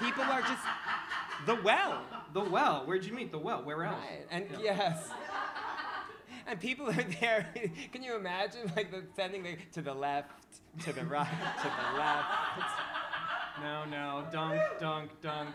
People 0.00 0.24
are 0.24 0.40
just 0.42 0.62
the 1.46 1.54
well. 1.62 2.02
The 2.32 2.40
well. 2.40 2.82
Where'd 2.86 3.04
you 3.04 3.12
meet 3.12 3.30
the 3.30 3.38
well? 3.38 3.62
Where 3.62 3.84
else? 3.84 4.00
Right, 4.00 4.26
and 4.30 4.46
Yeah. 4.52 4.58
yes. 4.76 5.08
And 6.46 6.58
people 6.58 6.88
are 6.88 6.92
there. 7.20 7.46
Can 7.92 8.02
you 8.02 8.16
imagine, 8.16 8.72
like, 8.74 8.90
the 8.90 9.02
sending 9.14 9.42
the, 9.42 9.56
to 9.74 9.82
the 9.82 9.92
left, 9.92 10.30
to 10.84 10.92
the 10.94 11.04
right, 11.04 11.26
to 11.28 11.64
the 11.64 11.98
left? 11.98 12.70
No, 13.62 13.84
no. 13.84 14.24
Dunk, 14.32 14.60
dunk, 14.80 15.10
dunk. 15.20 15.50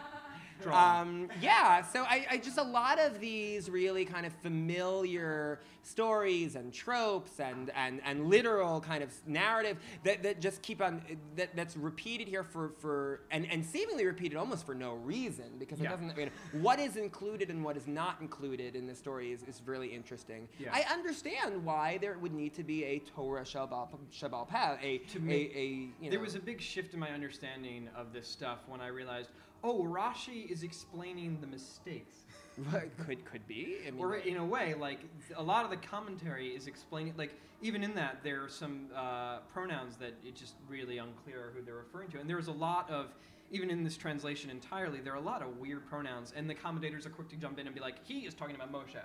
Um, 0.72 1.30
yeah, 1.42 1.82
so 1.82 2.04
I, 2.04 2.26
I 2.32 2.38
just 2.38 2.58
a 2.58 2.64
lot 2.64 3.00
of 3.00 3.20
these 3.20 3.70
really 3.70 4.06
kind 4.06 4.26
of 4.26 4.34
familiar 4.42 5.60
stories 5.82 6.56
and 6.56 6.72
tropes 6.72 7.40
and, 7.40 7.70
and, 7.76 8.02
and 8.06 8.28
literal 8.30 8.80
kind 8.80 9.04
of 9.04 9.12
narrative 9.28 9.78
that, 10.06 10.24
that 10.24 10.40
just 10.40 10.62
keep 10.62 10.82
on 10.82 11.02
that, 11.36 11.54
that's 11.56 11.76
repeated 11.76 12.28
here 12.28 12.44
for, 12.44 12.72
for 12.80 13.22
and, 13.32 13.46
and 13.52 13.66
seemingly 13.66 14.06
repeated 14.06 14.38
almost 14.38 14.66
for 14.66 14.74
no 14.74 14.94
reason 14.94 15.46
because 15.60 15.80
it 15.80 15.84
Yeah. 15.84 15.90
doesn't 15.92 16.18
you 16.18 16.26
know, 16.28 16.32
what 16.62 16.80
is 16.80 16.96
included 16.96 17.50
and 17.50 17.64
what 17.64 17.76
is 17.76 17.86
not 17.86 18.18
included 18.22 18.76
in 18.78 18.88
the 18.88 18.96
story 18.96 19.34
is, 19.34 19.44
is 19.44 19.62
really 19.66 19.90
interesting. 19.94 20.48
Yeah. 20.58 20.70
I 20.74 20.86
understand 20.94 21.66
why 21.66 21.98
there 22.00 22.18
would 22.18 22.34
need 22.34 22.54
to 22.54 22.64
be 22.64 22.86
a 22.86 23.00
Torah 23.00 23.44
Shabbat 23.44 23.90
Sheba'al 24.14 24.48
Peh, 24.48 24.78
a, 24.82 24.98
To 25.00 25.20
me, 25.20 25.34
a, 25.54 25.58
a 25.58 25.66
you 25.66 25.90
know, 26.04 26.10
There 26.12 26.20
was 26.22 26.36
a 26.36 26.40
big 26.40 26.62
shift 26.62 26.94
in 26.94 27.00
my 27.00 27.10
understanding 27.10 27.90
of 27.96 28.14
this 28.14 28.28
stuff 28.28 28.60
when 28.68 28.80
I 28.80 28.88
realized, 28.88 29.32
oh, 29.63 29.84
Rashi 29.84 30.50
is 30.50 30.63
explaining 30.63 31.39
the 31.41 31.48
mistakes. 31.48 32.25
could 33.05 33.25
could 33.25 33.48
be 33.48 33.77
I 33.88 33.89
mean, 33.91 34.00
Or 34.00 34.15
in 34.15 34.38
a 34.38 34.46
way, 34.46 34.75
like 34.75 35.00
a 35.36 35.41
lot 35.41 35.65
of 35.65 35.72
the 35.72 35.77
commentary 35.77 36.50
is 36.50 36.67
explaining, 36.67 37.15
like 37.17 37.32
even 37.63 37.84
in 37.84 37.96
that, 37.96 38.20
there 38.24 38.43
are 38.43 38.50
some 38.50 38.88
uh, 38.96 39.39
pronouns 39.51 39.96
that 39.98 40.13
it's 40.24 40.39
just 40.39 40.55
really 40.70 40.98
unclear 40.98 41.51
who 41.55 41.63
they're 41.63 41.75
referring 41.75 42.10
to. 42.10 42.20
And 42.20 42.29
there's 42.29 42.48
a 42.48 42.51
lot 42.51 42.89
of, 42.89 43.08
even 43.51 43.72
in 43.72 43.84
this 43.84 43.98
translation 43.98 44.50
entirely, 44.50 45.00
there 45.00 45.13
are 45.13 45.17
a 45.17 45.22
lot 45.22 45.41
of 45.41 45.58
weird 45.58 45.88
pronouns, 45.88 46.34
and 46.36 46.50
the 46.50 46.53
commentators 46.53 47.05
are 47.05 47.10
quick 47.10 47.29
to 47.29 47.38
jump 47.38 47.58
in 47.60 47.65
and 47.65 47.74
be 47.74 47.82
like, 47.82 48.05
he 48.05 48.22
is 48.22 48.34
talking 48.34 48.55
about 48.55 48.72
Moshe. 48.72 49.01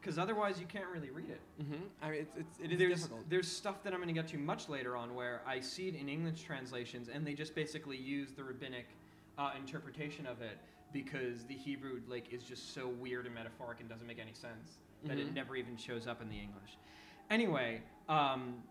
Because 0.00 0.18
otherwise, 0.18 0.58
you 0.58 0.66
can't 0.66 0.88
really 0.92 1.10
read 1.10 1.28
it. 1.28 1.40
Mhm. 1.62 1.80
I 2.02 2.10
mean, 2.10 2.20
it's, 2.20 2.32
it's, 2.36 2.58
it 2.58 2.72
is 2.72 2.78
there's, 2.78 3.02
difficult. 3.02 3.30
There's 3.30 3.48
stuff 3.48 3.82
that 3.84 3.92
I'm 3.92 4.00
going 4.00 4.12
to 4.12 4.18
get 4.18 4.28
to 4.28 4.38
much 4.38 4.68
later 4.68 4.96
on 4.96 5.14
where 5.14 5.42
I 5.46 5.60
see 5.60 5.88
it 5.88 5.94
in 5.94 6.08
English 6.08 6.42
translations 6.42 7.08
and 7.08 7.26
they 7.26 7.34
just 7.34 7.54
basically 7.54 7.98
use 7.98 8.32
the 8.32 8.42
rabbinic 8.42 8.86
uh, 9.38 9.50
interpretation 9.58 10.26
of 10.26 10.40
it 10.42 10.58
because 10.92 11.44
the 11.44 11.54
Hebrew 11.54 12.00
like 12.08 12.32
is 12.32 12.42
just 12.42 12.74
so 12.74 12.88
weird 12.88 13.26
and 13.26 13.34
metaphoric 13.34 13.80
and 13.80 13.88
doesn't 13.88 14.06
make 14.06 14.18
any 14.18 14.32
sense 14.32 14.78
that 15.04 15.18
it 15.18 15.28
Mhm. 15.28 15.34
never 15.34 15.56
even 15.56 15.76
shows 15.76 16.06
up 16.06 16.20
in 16.20 16.28
the 16.28 16.38
English. 16.38 16.76
Anyway, 17.30 17.80
um, 18.08 18.62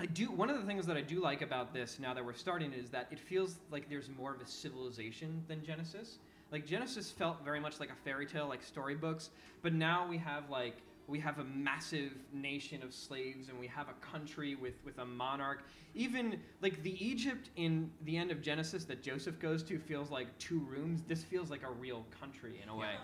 I 0.00 0.06
do 0.06 0.30
one 0.30 0.50
of 0.50 0.58
the 0.58 0.66
things 0.66 0.86
that 0.86 0.96
I 0.96 1.00
do 1.02 1.20
like 1.20 1.42
about 1.42 1.72
this 1.72 1.98
now 1.98 2.12
that 2.14 2.24
we're 2.24 2.32
starting 2.32 2.72
is 2.72 2.90
that 2.90 3.06
it 3.10 3.20
feels 3.20 3.60
like 3.70 3.88
there's 3.88 4.08
more 4.08 4.34
of 4.34 4.40
a 4.40 4.46
civilization 4.46 5.44
than 5.46 5.62
Genesis. 5.62 6.18
Like 6.50 6.66
Genesis 6.66 7.10
felt 7.12 7.44
very 7.44 7.60
much 7.60 7.78
like 7.78 7.90
a 7.90 7.94
fairy 7.94 8.26
tale, 8.26 8.48
like 8.48 8.62
storybooks, 8.62 9.30
but 9.62 9.72
now 9.72 10.08
we 10.08 10.18
have 10.18 10.50
like 10.50 10.76
we 11.10 11.18
have 11.18 11.40
a 11.40 11.44
massive 11.44 12.12
nation 12.32 12.82
of 12.82 12.94
slaves 12.94 13.48
and 13.48 13.58
we 13.58 13.66
have 13.66 13.88
a 13.88 14.06
country 14.06 14.54
with 14.54 14.74
with 14.84 14.98
a 14.98 15.04
monarch. 15.04 15.64
Even 15.94 16.38
like 16.62 16.82
the 16.82 17.04
Egypt 17.04 17.50
in 17.56 17.90
the 18.04 18.16
end 18.16 18.30
of 18.30 18.40
Genesis 18.40 18.84
that 18.84 19.02
Joseph 19.02 19.38
goes 19.40 19.62
to 19.64 19.78
feels 19.78 20.10
like 20.10 20.26
two 20.38 20.60
rooms. 20.60 21.02
This 21.08 21.24
feels 21.24 21.50
like 21.50 21.64
a 21.64 21.70
real 21.70 22.06
country 22.20 22.60
in 22.62 22.68
a 22.68 22.76
way. 22.76 22.94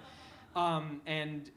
Um, 0.54 1.02
and 1.06 1.50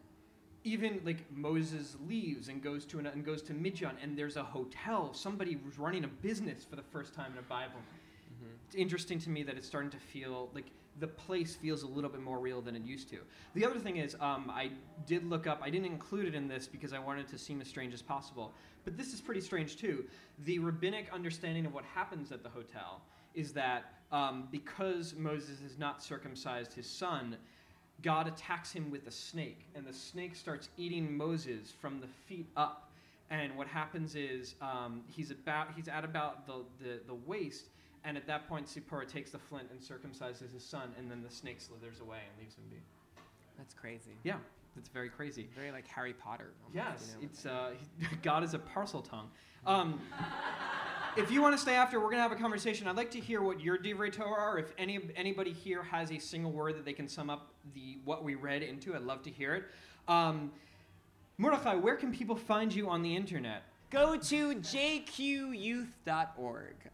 even 0.64 1.00
like 1.06 1.24
Moses 1.32 1.96
leaves 2.08 2.50
and 2.50 2.62
goes 2.62 2.84
to 2.86 3.00
an, 3.00 3.06
and 3.06 3.24
goes 3.24 3.42
to 3.44 3.54
Midian, 3.54 3.96
and 4.02 4.18
there's 4.18 4.36
a 4.36 4.44
hotel. 4.44 5.14
Somebody 5.14 5.58
was 5.66 5.78
running 5.78 6.04
a 6.04 6.08
business 6.08 6.66
for 6.66 6.76
the 6.76 6.82
first 6.82 7.14
time 7.14 7.32
in 7.32 7.38
a 7.38 7.44
Bible. 7.44 7.80
It's 8.66 8.76
interesting 8.76 9.20
to 9.20 9.30
me 9.30 9.44
that 9.44 9.58
it's 9.58 9.68
starting 9.68 9.90
to 9.92 9.98
feel 9.98 10.50
like 10.54 10.66
the 11.00 11.08
place 11.08 11.56
feels 11.56 11.84
a 11.84 11.88
little 11.88 12.10
bit 12.10 12.22
more 12.22 12.40
real 12.40 12.62
than 12.62 12.76
it 12.76 12.84
used 12.84 13.10
to. 13.10 13.18
The 13.54 13.66
other 13.66 13.80
thing 13.80 13.98
is, 13.98 14.16
um, 14.20 14.52
I 14.54 14.72
did 15.06 15.26
look 15.26 15.48
up. 15.48 15.62
I 15.64 15.70
didn't 15.70 15.86
include 15.88 16.26
it 16.26 16.36
in 16.36 16.48
this 16.48 16.68
because 16.68 16.94
I 16.94 17.00
wanted 17.00 17.28
to 17.30 17.38
seem 17.38 17.62
as 17.62 17.68
strange 17.68 17.94
as 17.94 18.02
possible. 18.02 18.54
But 18.84 18.98
this 18.98 19.14
is 19.14 19.22
pretty 19.22 19.42
strange 19.42 19.78
too. 19.78 20.06
The 20.46 20.60
rabbinic 20.60 21.08
understanding 21.14 21.66
of 21.66 21.74
what 21.74 21.86
happens 21.86 22.32
at 22.32 22.44
the 22.44 22.50
hotel 22.50 23.02
is 23.34 23.54
that 23.54 23.94
um, 24.12 24.48
because 24.52 25.14
Moses 25.16 25.60
has 25.62 25.78
not 25.78 26.02
circumcised 26.02 26.74
his 26.74 26.90
son, 26.90 27.38
God 28.02 28.28
attacks 28.28 28.72
him 28.72 28.90
with 28.90 29.08
a 29.08 29.12
snake, 29.12 29.66
and 29.76 29.86
the 29.86 29.94
snake 29.94 30.36
starts 30.36 30.70
eating 30.78 31.16
Moses 31.16 31.74
from 31.80 32.00
the 32.00 32.08
feet 32.08 32.48
up. 32.56 32.92
And 33.30 33.56
what 33.56 33.68
happens 33.68 34.16
is 34.16 34.56
um, 34.62 35.02
he's 35.08 35.30
about 35.30 35.68
he's 35.76 35.88
at 35.88 36.04
about 36.04 36.48
the, 36.48 36.64
the, 36.82 37.00
the 37.06 37.14
waist, 37.14 37.68
and 38.04 38.18
at 38.18 38.26
that 38.28 38.48
point 38.48 38.68
Sipporah 38.68 39.08
takes 39.08 39.32
the 39.32 39.40
flint 39.40 39.68
and 39.72 39.80
circumcises 39.80 40.54
his 40.54 40.64
son, 40.66 40.92
and 40.98 41.10
then 41.10 41.22
the 41.24 41.30
snake 41.34 41.60
slithers 41.62 42.00
away 42.00 42.20
and 42.30 42.40
leaves 42.44 42.56
him 42.56 42.64
be. 42.70 42.78
That's 43.58 43.74
crazy. 43.74 44.12
Yeah, 44.24 44.38
it's 44.78 44.90
very 44.90 45.10
crazy. 45.10 45.48
Very 45.56 45.72
like 45.72 45.88
Harry 45.88 46.14
Potter. 46.14 46.52
almost, 46.64 46.76
Yes, 46.76 47.16
you 47.16 47.22
know? 47.22 47.30
it's 47.32 47.46
uh, 47.46 47.72
God 48.24 48.44
is 48.44 48.54
a 48.54 48.60
Parseltongue. 48.60 49.28
Um, 49.66 50.00
if 51.18 51.30
you 51.32 51.42
want 51.42 51.54
to 51.56 51.62
stay 51.62 51.74
after, 51.76 52.00
we're 52.00 52.10
gonna 52.12 52.22
have 52.22 52.32
a 52.32 52.36
conversation. 52.36 52.88
I'd 52.88 52.96
like 52.96 53.12
to 53.12 53.20
hear 53.20 53.42
what 53.42 53.60
your 53.60 53.78
divrei 53.78 54.12
Torah 54.12 54.40
are. 54.42 54.58
If 54.60 54.72
any 54.78 55.00
anybody 55.16 55.52
here 55.52 55.84
has 55.84 56.12
a 56.12 56.20
single 56.20 56.52
word 56.52 56.76
that 56.78 56.86
they 56.86 56.94
can 56.94 57.08
sum 57.08 57.30
up 57.30 57.52
the 57.74 57.98
what 58.06 58.24
we 58.24 58.36
read 58.36 58.64
into, 58.64 58.96
I'd 58.96 59.02
love 59.02 59.24
to 59.24 59.30
hear 59.30 59.56
it. 59.56 59.64
Um, 60.08 60.52
Mordechai, 61.38 61.76
where 61.76 61.96
can 61.96 62.12
people 62.14 62.36
find 62.36 62.74
you 62.74 62.90
on 62.90 63.02
the 63.02 63.16
internet? 63.16 63.64
Go 63.90 64.16
to 64.18 64.54
jqyouth.org. 64.56 65.90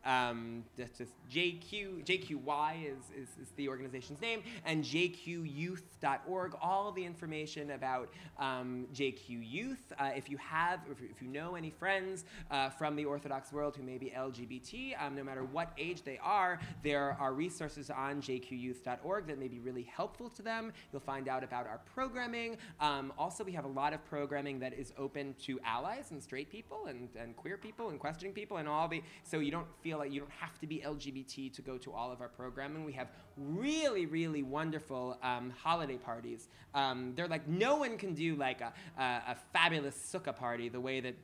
Um, 0.05 0.63
that's 0.77 0.97
just 0.97 1.11
JQ, 1.29 2.05
JQY 2.05 2.85
is, 2.85 3.03
is, 3.17 3.27
is 3.41 3.49
the 3.57 3.67
organization's 3.67 4.21
name, 4.21 4.43
and 4.65 4.81
jqyouth.org. 4.81 6.55
All 6.61 6.93
the 6.93 7.03
information 7.03 7.71
about 7.71 8.13
um, 8.39 8.87
JQ 8.93 9.19
Youth. 9.27 9.91
Uh, 9.99 10.11
if 10.15 10.29
you 10.29 10.37
have, 10.37 10.79
if 10.89 11.21
you, 11.21 11.27
know 11.27 11.55
any 11.55 11.71
friends 11.71 12.23
uh, 12.49 12.69
from 12.69 12.95
the 12.95 13.03
Orthodox 13.03 13.51
world 13.51 13.75
who 13.75 13.83
may 13.83 13.97
be 13.97 14.13
LGBT, 14.15 14.95
um, 15.03 15.15
no 15.15 15.23
matter 15.23 15.43
what 15.43 15.73
age 15.77 16.03
they 16.03 16.19
are, 16.23 16.59
there 16.83 17.17
are 17.19 17.33
resources 17.33 17.89
on 17.89 18.21
jqyouth.org 18.21 19.27
that 19.27 19.37
may 19.37 19.47
be 19.49 19.59
really 19.59 19.83
helpful 19.83 20.29
to 20.29 20.41
them. 20.41 20.71
You'll 20.93 21.01
find 21.01 21.27
out 21.27 21.43
about 21.43 21.67
our 21.67 21.81
programming. 21.93 22.57
Um, 22.79 23.11
also, 23.17 23.43
we 23.43 23.51
have 23.53 23.65
a 23.65 23.69
lot 23.69 23.93
of 23.93 24.05
programming 24.05 24.59
that 24.59 24.73
is 24.73 24.93
open 24.97 25.35
to 25.45 25.59
allies 25.65 26.11
and 26.11 26.23
straight 26.23 26.49
people 26.49 26.84
and, 26.87 27.09
and 27.19 27.35
queer 27.35 27.57
people 27.57 27.89
and 27.89 27.99
questioning 27.99 28.33
people 28.33 28.57
and 28.57 28.67
all 28.67 28.87
the 28.87 29.01
so 29.23 29.39
you 29.39 29.51
don't 29.51 29.67
feel 29.81 29.97
like 29.97 30.11
you 30.11 30.19
don't 30.19 30.31
have 30.31 30.57
to 30.59 30.67
be 30.67 30.81
lgbt 30.85 31.53
to 31.53 31.61
go 31.61 31.77
to 31.77 31.91
all 31.91 32.11
of 32.11 32.21
our 32.21 32.29
programming. 32.29 32.85
We 32.85 32.93
have 32.93 33.07
really 33.37 34.05
really 34.05 34.43
wonderful 34.43 35.17
um, 35.23 35.51
holiday 35.61 35.97
parties. 35.97 36.49
Um, 36.73 37.13
they're 37.15 37.27
like 37.27 37.47
no 37.47 37.75
one 37.77 37.97
can 37.97 38.13
do 38.13 38.35
like 38.35 38.61
a, 38.61 38.73
a, 38.99 39.03
a 39.03 39.37
fabulous 39.53 39.95
sukkah 39.95 40.35
party 40.35 40.69
the 40.69 40.81
way 40.81 40.99
that 41.01 41.15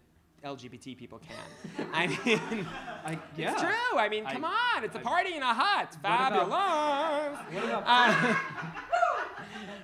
lgbt 0.43 0.97
people 0.97 1.19
can. 1.19 1.87
I 1.93 2.07
mean 2.07 2.67
I, 3.05 3.19
yeah. 3.37 3.51
it's 3.53 3.61
true. 3.61 3.99
I 3.99 4.09
mean 4.09 4.25
I- 4.25 4.33
come 4.33 4.45
on. 4.45 4.83
It's 4.83 4.95
a 4.95 4.99
party 4.99 5.35
in 5.35 5.43
a 5.43 5.53
hut. 5.53 5.89
What 5.89 5.99
about- 5.99 6.49
fabulous. 6.49 7.53
What 7.53 7.63
about 7.65 7.83
uh, 7.85 8.35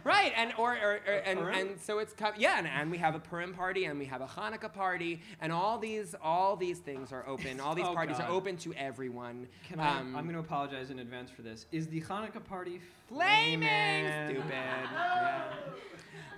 right, 0.04 0.32
and 0.36 0.54
or, 0.58 0.74
or, 0.74 1.00
or 1.08 1.14
and, 1.26 1.40
and 1.40 1.80
so 1.80 2.00
it's 2.00 2.14
yeah, 2.38 2.58
and, 2.58 2.68
and 2.68 2.92
we 2.92 2.98
have 2.98 3.16
a 3.16 3.20
Purim 3.20 3.54
party 3.54 3.86
and 3.86 3.98
we 4.00 4.06
have 4.06 4.22
a 4.22 4.26
Hanukkah 4.28 4.74
party, 4.74 5.22
and 5.42 5.52
all 5.52 5.78
these 5.78 6.16
all 6.22 6.56
these 6.56 6.80
things 6.80 7.12
are 7.12 7.28
open. 7.28 7.60
All 7.60 7.76
these 7.76 7.86
Oh, 7.88 7.94
parties 7.94 8.18
God. 8.18 8.30
are 8.30 8.32
open 8.32 8.58
to 8.58 8.74
everyone. 8.74 9.48
Can 9.68 9.80
I? 9.80 10.00
Um, 10.00 10.16
I'm 10.16 10.24
going 10.24 10.34
to 10.36 10.40
apologize 10.42 10.90
in 10.90 11.00
advance 11.00 11.30
for 11.32 11.42
this. 11.42 11.66
Is 11.72 11.88
the 11.88 12.02
Hanukkah 12.02 12.44
party 12.44 12.82
flaming 13.08 13.62
flaming? 13.62 14.36
stupid. 14.36 14.52
Yeah. 14.98 15.44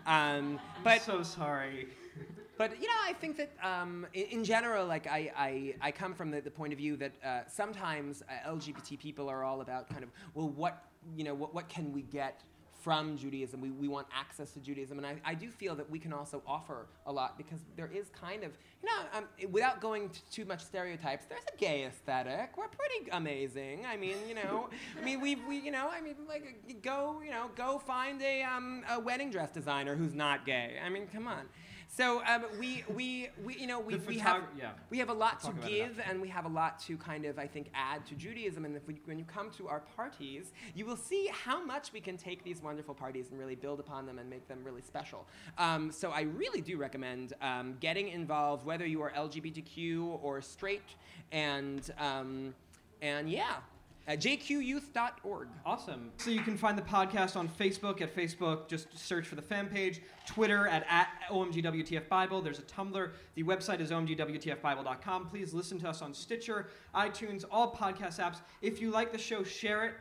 Um, 0.05 0.59
But 0.83 0.95
but 0.95 1.01
so 1.01 1.23
sorry. 1.23 1.87
But 2.57 2.71
you 2.81 2.87
know, 2.87 2.93
I 3.05 3.13
think 3.13 3.37
that 3.37 3.51
um, 3.63 4.05
in, 4.13 4.25
in 4.25 4.43
general, 4.43 4.85
like 4.85 5.07
I, 5.07 5.31
I, 5.37 5.75
I 5.81 5.91
come 5.91 6.13
from 6.13 6.29
the, 6.29 6.41
the 6.41 6.51
point 6.51 6.73
of 6.73 6.77
view 6.77 6.97
that 6.97 7.11
uh, 7.23 7.39
sometimes 7.47 8.21
uh, 8.29 8.49
LGBT 8.49 8.99
people 8.99 9.29
are 9.29 9.43
all 9.45 9.61
about 9.61 9.89
kind 9.89 10.03
of 10.03 10.09
well, 10.33 10.49
what 10.49 10.83
you 11.15 11.23
know, 11.23 11.33
what, 11.33 11.53
what 11.53 11.69
can 11.69 11.93
we 11.93 12.01
get 12.01 12.41
from 12.81 13.17
Judaism? 13.17 13.61
We, 13.61 13.71
we 13.71 13.87
want 13.87 14.07
access 14.15 14.51
to 14.51 14.59
Judaism, 14.59 14.97
and 14.97 15.05
I, 15.05 15.15
I 15.25 15.33
do 15.33 15.49
feel 15.49 15.75
that 15.75 15.89
we 15.89 15.99
can 15.99 16.13
also 16.13 16.41
offer 16.47 16.87
a 17.05 17.11
lot 17.11 17.37
because 17.37 17.59
there 17.75 17.89
is 17.93 18.09
kind 18.09 18.43
of 18.43 18.51
you 18.81 18.89
know, 18.89 19.17
um, 19.17 19.51
without 19.51 19.81
going 19.81 20.09
to 20.09 20.19
too 20.31 20.45
much 20.45 20.63
stereotypes, 20.63 21.25
there's 21.25 21.43
a 21.53 21.57
gay 21.57 21.85
aesthetic. 21.85 22.57
We're 22.57 22.67
pretty 22.67 23.09
amazing. 23.11 23.85
I 23.85 23.97
mean, 23.97 24.15
you 24.27 24.35
know, 24.35 24.69
I 24.99 25.03
mean, 25.03 25.21
we 25.21 25.35
we 25.35 25.57
you 25.59 25.71
know, 25.71 25.89
I 25.91 26.01
mean, 26.01 26.15
like 26.27 26.81
go 26.81 27.21
you 27.23 27.31
know, 27.31 27.49
go 27.55 27.79
find 27.79 28.21
a 28.21 28.43
um, 28.43 28.83
a 28.89 28.99
wedding 28.99 29.29
dress 29.29 29.51
designer 29.51 29.95
who's 29.95 30.13
not 30.13 30.45
gay. 30.45 30.77
I 30.83 30.89
mean, 30.89 31.07
come 31.07 31.27
on. 31.27 31.45
So 31.91 32.21
um, 32.27 32.45
we, 32.59 32.83
we, 32.93 33.29
we, 33.43 33.55
you 33.55 33.65
know, 33.65 33.79
we, 33.79 33.95
we 33.95 34.19
have 34.19 34.43
yeah. 34.57 34.69
we 34.91 34.99
have 34.99 35.09
a 35.09 35.13
lot 35.13 35.39
to 35.41 35.47
about 35.49 35.65
it 35.65 35.69
give, 35.69 35.99
and 36.07 36.21
we 36.21 36.29
have 36.29 36.45
a 36.45 36.49
lot 36.49 36.79
to 36.81 36.95
kind 36.97 37.25
of, 37.25 37.39
I 37.39 37.47
think, 37.47 37.71
add 37.73 38.05
to 38.05 38.15
Judaism. 38.15 38.63
And 38.63 38.75
if 38.75 38.87
we, 38.87 39.01
when 39.05 39.17
you 39.17 39.25
come 39.25 39.49
to 39.57 39.67
our 39.67 39.81
parties, 39.95 40.53
you 40.75 40.85
will 40.85 40.95
see 40.95 41.29
how 41.33 41.63
much 41.65 41.91
we 41.91 41.99
can 41.99 42.15
take 42.15 42.43
these 42.43 42.61
wonderful 42.61 42.93
parties 42.93 43.31
and 43.31 43.39
really 43.39 43.55
build 43.55 43.79
upon 43.79 44.05
them 44.05 44.19
and 44.19 44.29
make 44.29 44.47
them 44.47 44.59
really 44.63 44.83
special. 44.83 45.25
Um, 45.57 45.91
so 45.91 46.11
I 46.11 46.21
really 46.21 46.61
do 46.61 46.77
recommend 46.77 47.33
um, 47.41 47.75
getting 47.79 48.09
involved, 48.09 48.65
whether 48.65 48.85
you 48.85 49.01
are 49.01 49.11
LGBTQ 49.11 50.19
or 50.21 50.41
straight, 50.41 50.95
and 51.31 51.89
um, 51.97 52.53
and 53.01 53.29
yeah, 53.29 53.55
jqyouth.org. 54.17 55.47
Awesome. 55.65 56.11
So 56.17 56.31
you 56.31 56.41
can 56.41 56.57
find 56.57 56.77
the 56.77 56.81
podcast 56.83 57.35
on 57.35 57.47
Facebook 57.47 58.01
at 58.01 58.15
Facebook. 58.15 58.67
Just 58.67 58.97
search 58.97 59.27
for 59.27 59.35
the 59.35 59.41
fan 59.41 59.67
page. 59.67 60.01
Twitter 60.25 60.67
at, 60.67 60.85
at 60.89 61.09
OMGWTF 61.29 62.43
There's 62.43 62.59
a 62.59 62.63
Tumblr. 62.63 63.11
The 63.35 63.43
website 63.43 63.79
is 63.81 63.91
OMGWTFBible.com. 63.91 65.27
Please 65.27 65.53
listen 65.53 65.79
to 65.79 65.89
us 65.89 66.01
on 66.01 66.13
Stitcher, 66.13 66.67
iTunes, 66.95 67.45
all 67.51 67.73
podcast 67.73 68.19
apps. 68.19 68.37
If 68.61 68.81
you 68.81 68.89
like 68.91 69.11
the 69.11 69.17
show, 69.17 69.43
share 69.43 69.85
it. 69.85 69.93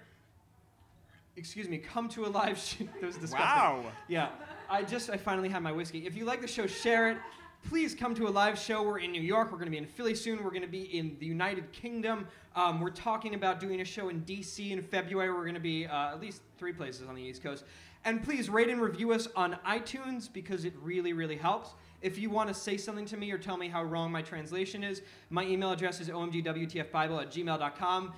Excuse 1.37 1.69
me. 1.69 1.79
Come 1.79 2.09
to 2.11 2.27
a 2.27 2.29
live 2.29 2.59
show. 2.63 2.85
that 2.85 3.07
was 3.07 3.17
disgusting. 3.17 3.39
Wow. 3.39 3.93
Yeah. 4.09 4.31
I 4.71 4.83
just 4.83 5.11
I 5.11 5.17
finally 5.17 5.49
had 5.49 5.63
my 5.63 5.73
whiskey. 5.73 6.07
If 6.07 6.17
you 6.17 6.25
like 6.25 6.41
the 6.41 6.49
show, 6.49 6.67
share 6.67 7.11
it. 7.11 7.19
Please 7.67 7.95
come 7.95 8.15
to 8.15 8.27
a 8.27 8.31
live 8.31 8.59
show. 8.59 8.83
We're 8.83 9.01
in 9.01 9.13
New 9.13 9.21
York. 9.21 9.51
We're 9.51 9.59
going 9.59 9.67
to 9.67 9.71
be 9.71 9.79
in 9.79 9.85
Philly 9.85 10.15
soon. 10.15 10.43
We're 10.43 10.51
going 10.51 10.63
to 10.63 10.69
be 10.69 10.97
in 10.97 11.17
the 11.19 11.27
United 11.27 11.71
Kingdom. 11.73 12.27
Um, 12.57 12.81
we're 12.81 12.89
talking 12.89 13.35
about 13.35 13.61
doing 13.61 13.83
a 13.83 13.85
show 13.85 14.09
in 14.09 14.23
DC 14.23 14.71
in 14.71 14.81
February. 14.83 15.31
We're 15.31 15.43
going 15.43 15.55
to 15.55 15.61
be 15.61 15.87
uh, 15.87 16.13
at 16.13 16.21
least 16.21 16.41
three 16.57 16.73
places 16.73 17.07
on 17.09 17.15
the 17.15 17.23
East 17.23 17.43
Coast. 17.43 17.65
And 18.05 18.23
please 18.23 18.49
rate 18.49 18.71
and 18.71 18.81
review 18.81 19.13
us 19.13 19.29
on 19.37 19.59
iTunes 19.67 20.33
because 20.33 20.65
it 20.65 20.73
really, 20.81 21.13
really 21.13 21.37
helps. 21.37 21.71
If 22.01 22.17
you 22.17 22.31
want 22.31 22.49
to 22.49 22.55
say 22.55 22.79
something 22.79 23.05
to 23.07 23.17
me 23.19 23.33
or 23.33 23.39
tell 23.39 23.59
me 23.59 23.69
how 23.69 23.83
wrong 23.83 24.11
my 24.11 24.23
translation 24.23 24.83
is, 24.83 25.03
my 25.29 25.45
email 25.45 25.73
address 25.73 26.01
is 26.01 26.09
omgwtfbible 26.09 27.21
at 27.21 27.31
gmail.com. 27.31 28.13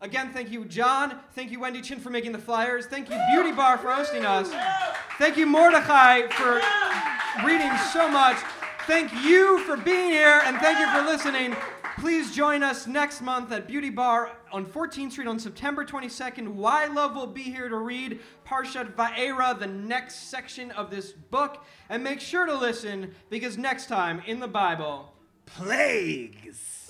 Again, 0.00 0.32
thank 0.32 0.50
you, 0.50 0.64
John. 0.64 1.20
Thank 1.32 1.52
you, 1.52 1.60
Wendy 1.60 1.80
Chin, 1.80 2.00
for 2.00 2.10
making 2.10 2.32
the 2.32 2.38
flyers. 2.38 2.86
Thank 2.86 3.08
you, 3.08 3.18
Beauty 3.32 3.52
Bar, 3.52 3.78
for 3.78 3.90
hosting 3.90 4.24
us. 4.26 4.50
Thank 5.18 5.36
you, 5.36 5.46
Mordechai, 5.46 6.26
for 6.28 6.60
reading 7.46 7.70
so 7.92 8.10
much. 8.10 8.36
Thank 8.86 9.12
you 9.24 9.58
for 9.64 9.76
being 9.76 10.10
here, 10.10 10.42
and 10.44 10.58
thank 10.58 10.78
you 10.78 10.86
for 10.92 11.02
listening. 11.02 11.56
Please 11.98 12.32
join 12.32 12.62
us 12.62 12.86
next 12.86 13.20
month 13.20 13.50
at 13.50 13.66
Beauty 13.66 13.90
Bar 13.90 14.30
on 14.52 14.64
14th 14.64 15.10
Street 15.10 15.26
on 15.26 15.40
September 15.40 15.84
22nd. 15.84 16.54
Why 16.54 16.86
Love 16.86 17.16
will 17.16 17.26
be 17.26 17.42
here 17.42 17.68
to 17.68 17.78
read 17.78 18.20
Parshat 18.46 18.94
Va'era, 18.94 19.58
the 19.58 19.66
next 19.66 20.30
section 20.30 20.70
of 20.70 20.88
this 20.92 21.10
book. 21.10 21.64
And 21.88 22.04
make 22.04 22.20
sure 22.20 22.46
to 22.46 22.54
listen 22.54 23.12
because 23.28 23.58
next 23.58 23.86
time 23.86 24.22
in 24.24 24.38
the 24.38 24.46
Bible, 24.46 25.12
Plagues. 25.46 26.88